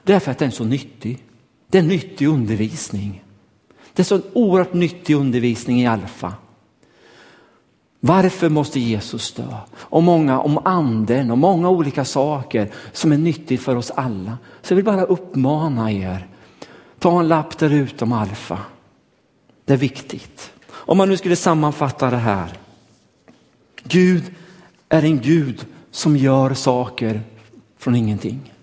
det 0.03 0.13
är 0.13 0.19
för 0.19 0.31
att 0.31 0.39
den 0.39 0.47
är 0.47 0.51
så 0.51 0.63
nyttig. 0.63 1.23
Det 1.67 1.77
är 1.77 1.83
nyttig 1.83 2.27
undervisning. 2.27 3.23
Det 3.93 4.01
är 4.01 4.05
så 4.05 4.21
oerhört 4.33 4.73
nyttig 4.73 5.15
undervisning 5.15 5.81
i 5.81 5.87
alfa. 5.87 6.33
Varför 7.99 8.49
måste 8.49 8.79
Jesus 8.79 9.33
dö? 9.33 9.55
Och 9.71 10.03
många 10.03 10.39
om 10.39 10.57
anden 10.65 11.31
och 11.31 11.37
många 11.37 11.69
olika 11.69 12.05
saker 12.05 12.71
som 12.91 13.11
är 13.11 13.17
nyttigt 13.17 13.61
för 13.61 13.75
oss 13.75 13.91
alla. 13.91 14.37
Så 14.61 14.71
jag 14.71 14.75
vill 14.75 14.85
bara 14.85 15.03
uppmana 15.03 15.91
er. 15.91 16.27
Ta 16.99 17.19
en 17.19 17.27
lapp 17.27 17.57
där 17.57 17.69
ute 17.69 18.03
om 18.03 18.11
alfa. 18.11 18.59
Det 19.65 19.73
är 19.73 19.77
viktigt. 19.77 20.51
Om 20.69 20.97
man 20.97 21.09
nu 21.09 21.17
skulle 21.17 21.35
sammanfatta 21.35 22.09
det 22.09 22.17
här. 22.17 22.57
Gud 23.83 24.23
är 24.89 25.03
en 25.03 25.19
Gud 25.19 25.65
som 25.91 26.17
gör 26.17 26.53
saker 26.53 27.21
från 27.77 27.95
ingenting. 27.95 28.53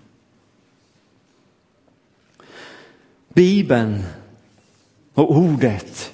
Bibeln 3.29 4.03
och 5.15 5.37
ordet, 5.37 6.13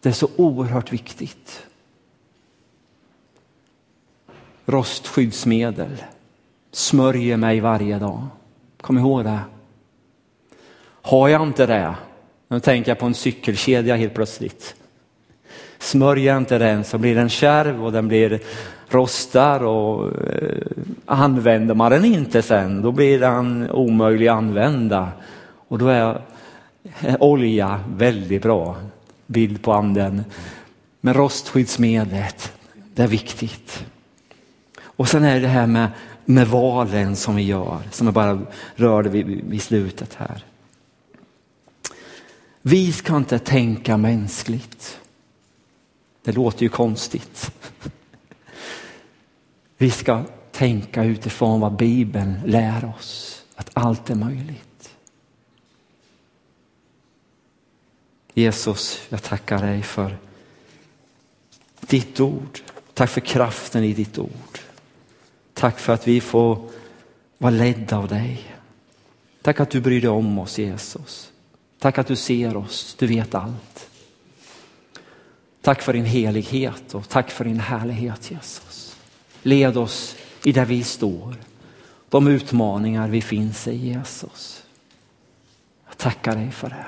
det 0.00 0.08
är 0.08 0.12
så 0.12 0.28
oerhört 0.36 0.92
viktigt 0.92 1.65
rostskyddsmedel. 4.66 6.02
Smörjer 6.72 7.36
mig 7.36 7.60
varje 7.60 7.98
dag. 7.98 8.26
Kom 8.80 8.98
ihåg 8.98 9.24
det. 9.24 9.40
Har 11.02 11.28
jag 11.28 11.42
inte 11.42 11.66
det, 11.66 11.94
nu 12.48 12.60
tänker 12.60 12.90
jag 12.90 12.98
på 12.98 13.06
en 13.06 13.14
cykelkedja 13.14 13.96
helt 13.96 14.14
plötsligt. 14.14 14.74
Smörjer 15.78 16.26
jag 16.26 16.36
inte 16.36 16.58
den 16.58 16.84
så 16.84 16.98
blir 16.98 17.14
den 17.14 17.28
kärv 17.28 17.84
och 17.84 17.92
den 17.92 18.08
blir 18.08 18.40
rostar 18.88 19.64
och 19.64 20.08
eh, 20.08 20.66
använder 21.04 21.74
man 21.74 21.90
den 21.90 22.04
inte 22.04 22.42
sen 22.42 22.82
då 22.82 22.92
blir 22.92 23.20
den 23.20 23.70
omöjlig 23.70 24.28
att 24.28 24.36
använda. 24.36 25.08
Och 25.68 25.78
då 25.78 25.88
är 25.88 26.22
eh, 27.00 27.16
olja 27.20 27.80
väldigt 27.88 28.42
bra 28.42 28.76
bild 29.26 29.62
på 29.62 29.72
anden. 29.72 30.24
Men 31.00 31.14
rostskyddsmedlet, 31.14 32.52
det 32.94 33.02
är 33.02 33.08
viktigt. 33.08 33.84
Och 34.96 35.08
sen 35.08 35.24
är 35.24 35.34
det 35.34 35.40
det 35.40 35.48
här 35.48 35.66
med, 35.66 35.90
med 36.24 36.48
valen 36.48 37.16
som 37.16 37.36
vi 37.36 37.42
gör, 37.42 37.82
som 37.90 38.06
jag 38.06 38.14
bara 38.14 38.46
rörde 38.74 39.08
vid, 39.08 39.26
vid 39.26 39.62
slutet 39.62 40.14
här. 40.14 40.44
Vi 42.62 42.92
ska 42.92 43.16
inte 43.16 43.38
tänka 43.38 43.96
mänskligt. 43.96 45.00
Det 46.22 46.32
låter 46.32 46.62
ju 46.62 46.68
konstigt. 46.68 47.52
Vi 49.78 49.90
ska 49.90 50.24
tänka 50.52 51.04
utifrån 51.04 51.60
vad 51.60 51.76
Bibeln 51.76 52.40
lär 52.44 52.94
oss, 52.98 53.42
att 53.54 53.70
allt 53.72 54.10
är 54.10 54.14
möjligt. 54.14 54.96
Jesus, 58.34 59.00
jag 59.08 59.22
tackar 59.22 59.58
dig 59.58 59.82
för 59.82 60.16
ditt 61.80 62.20
ord. 62.20 62.60
Tack 62.94 63.10
för 63.10 63.20
kraften 63.20 63.84
i 63.84 63.92
ditt 63.92 64.18
ord. 64.18 64.58
Tack 65.56 65.78
för 65.78 65.92
att 65.92 66.08
vi 66.08 66.20
får 66.20 66.58
vara 67.38 67.50
ledda 67.50 67.98
av 67.98 68.08
dig. 68.08 68.54
Tack 69.42 69.60
att 69.60 69.70
du 69.70 69.80
bryr 69.80 70.00
dig 70.00 70.10
om 70.10 70.38
oss 70.38 70.58
Jesus. 70.58 71.32
Tack 71.78 71.98
att 71.98 72.06
du 72.06 72.16
ser 72.16 72.56
oss, 72.56 72.96
du 72.98 73.06
vet 73.06 73.34
allt. 73.34 73.88
Tack 75.60 75.82
för 75.82 75.92
din 75.92 76.04
helighet 76.04 76.94
och 76.94 77.08
tack 77.08 77.30
för 77.30 77.44
din 77.44 77.60
härlighet 77.60 78.30
Jesus. 78.30 78.96
Led 79.42 79.76
oss 79.76 80.16
i 80.44 80.52
där 80.52 80.64
vi 80.64 80.84
står, 80.84 81.34
de 82.08 82.26
utmaningar 82.26 83.08
vi 83.08 83.22
finns 83.22 83.68
i 83.68 83.76
Jesus. 83.76 84.62
Jag 85.86 85.96
tackar 85.96 86.34
dig 86.34 86.50
för 86.50 86.68
det. 86.68 86.86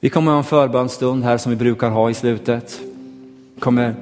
Vi 0.00 0.10
kommer 0.10 0.30
ha 0.30 0.38
en 0.38 0.44
förbönstund 0.44 1.24
här 1.24 1.38
som 1.38 1.50
vi 1.50 1.56
brukar 1.56 1.90
ha 1.90 2.10
i 2.10 2.14
slutet. 2.14 2.80
Vi 3.54 3.60
kommer 3.60 3.94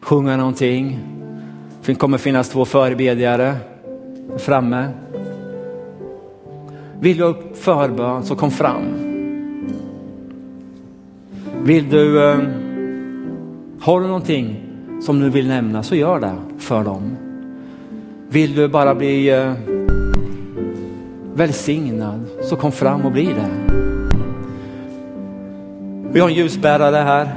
sjunga 0.00 0.36
någonting, 0.36 0.98
det 1.86 1.94
kommer 1.94 2.18
finnas 2.18 2.48
två 2.48 2.64
förebedjare 2.64 3.56
framme. 4.38 4.88
Vill 7.00 7.16
du 7.16 7.22
ha 7.22 7.30
upp 7.30 7.56
förbön 7.58 8.24
så 8.24 8.36
kom 8.36 8.50
fram. 8.50 8.82
Vill 11.62 11.90
du, 11.90 12.30
eh, 12.30 12.38
har 13.80 14.00
du 14.00 14.06
någonting 14.06 14.56
som 15.02 15.20
du 15.20 15.30
vill 15.30 15.48
nämna 15.48 15.82
så 15.82 15.94
gör 15.94 16.20
det 16.20 16.34
för 16.58 16.84
dem. 16.84 17.16
Vill 18.28 18.54
du 18.54 18.68
bara 18.68 18.94
bli 18.94 19.28
eh, 19.30 19.52
välsignad 21.34 22.20
så 22.42 22.56
kom 22.56 22.72
fram 22.72 23.00
och 23.00 23.12
bli 23.12 23.24
det. 23.24 23.50
Vi 26.12 26.20
har 26.20 26.28
en 26.28 26.34
ljusbärare 26.34 26.96
här. 26.96 27.28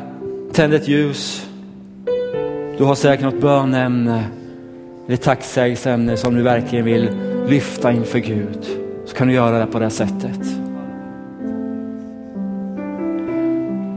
Tänd 0.53 0.73
ett 0.73 0.87
ljus. 0.87 1.44
Du 2.77 2.83
har 2.83 2.95
säkert 2.95 3.25
något 3.25 3.41
bönämne 3.41 4.23
eller 5.07 5.17
tacksägelseämne 5.17 6.17
som 6.17 6.35
du 6.35 6.41
verkligen 6.41 6.85
vill 6.85 7.09
lyfta 7.47 7.91
inför 7.91 8.19
Gud. 8.19 8.67
Så 9.05 9.15
kan 9.15 9.27
du 9.27 9.33
göra 9.33 9.59
det 9.59 9.65
på 9.65 9.79
det 9.79 9.89
sättet. 9.89 10.39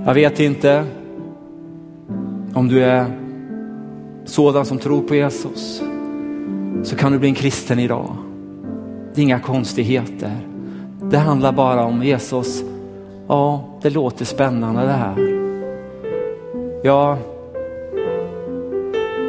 Jag 0.07 0.15
vet 0.15 0.41
inte 0.41 0.85
om 2.55 2.69
du 2.69 2.85
är 2.85 3.07
sådan 4.25 4.65
som 4.67 4.79
tror 4.79 5.03
på 5.03 5.15
Jesus 5.15 5.83
så 6.83 6.97
kan 6.97 7.13
du 7.13 7.19
bli 7.19 7.29
en 7.29 7.35
kristen 7.35 7.79
idag. 7.79 8.17
Det 9.15 9.21
är 9.21 9.23
inga 9.23 9.41
konstigheter. 9.41 10.33
Det 11.03 11.19
handlar 11.19 11.53
bara 11.53 11.85
om 11.85 12.03
Jesus. 12.03 12.63
Ja, 13.29 13.65
det 13.83 13.91
låter 13.91 14.25
spännande 14.25 14.83
det 14.83 14.93
här. 14.93 15.15
Ja, 16.83 17.19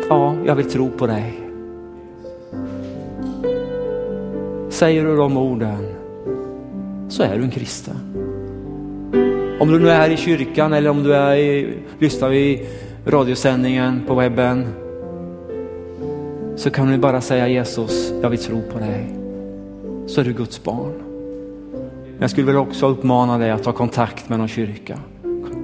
ja, 0.09 0.35
jag 0.45 0.55
vill 0.55 0.69
tro 0.69 0.89
på 0.89 1.07
dig. 1.07 1.39
Säger 4.69 5.05
du 5.05 5.15
de 5.15 5.37
orden 5.37 5.85
så 7.09 7.23
är 7.23 7.37
du 7.37 7.43
en 7.43 7.51
kristen. 7.51 7.95
Om 9.59 9.71
du 9.71 9.79
nu 9.79 9.89
är 9.89 9.95
här 9.95 10.09
i 10.09 10.17
kyrkan 10.17 10.73
eller 10.73 10.89
om 10.89 11.03
du 11.03 11.15
är 11.15 11.35
i, 11.35 11.77
lyssnar 11.99 12.33
i 12.33 12.67
radiosändningen 13.05 14.01
på 14.07 14.15
webben 14.15 14.67
så 16.55 16.69
kan 16.69 16.91
du 16.91 16.97
bara 16.97 17.21
säga 17.21 17.47
Jesus, 17.47 18.13
jag 18.21 18.29
vill 18.29 18.39
tro 18.39 18.61
på 18.61 18.79
dig. 18.79 19.15
Så 20.07 20.21
är 20.21 20.25
du 20.25 20.33
Guds 20.33 20.63
barn. 20.63 20.93
Jag 22.19 22.29
skulle 22.29 22.47
väl 22.47 22.55
också 22.55 22.87
uppmana 22.87 23.37
dig 23.37 23.51
att 23.51 23.63
ta 23.63 23.71
kontakt 23.71 24.29
med 24.29 24.39
någon 24.39 24.47
kyrka. 24.47 24.99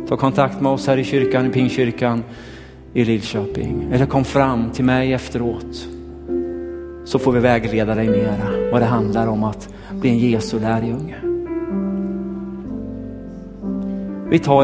Ta 0.08 0.18
kontakt 0.18 0.62
med 0.62 0.72
oss 0.72 0.88
här 0.88 0.98
i 0.98 1.04
kyrkan, 1.04 1.46
i 1.46 1.50
Pingkyrkan 1.50 2.24
i 2.96 3.06
Lidköping. 3.06 3.88
Eller 3.92 4.06
kom 4.06 4.26
fram 4.26 4.72
till 4.72 4.86
mig 4.86 5.14
efteråt. 5.14 5.88
Så 7.06 7.20
får 7.20 7.32
vi 7.32 7.40
vägleda 7.40 7.96
dig 7.96 8.10
mera 8.10 8.72
vad 8.72 8.82
det 8.82 8.86
handlar 8.86 9.28
om 9.28 9.44
att 9.44 9.70
bli 9.92 10.10
en 10.10 10.18
Jesu 10.18 10.60
lärjunge. 10.60 11.16
Vi 14.30 14.40
tar 14.40 14.62
en 14.62 14.64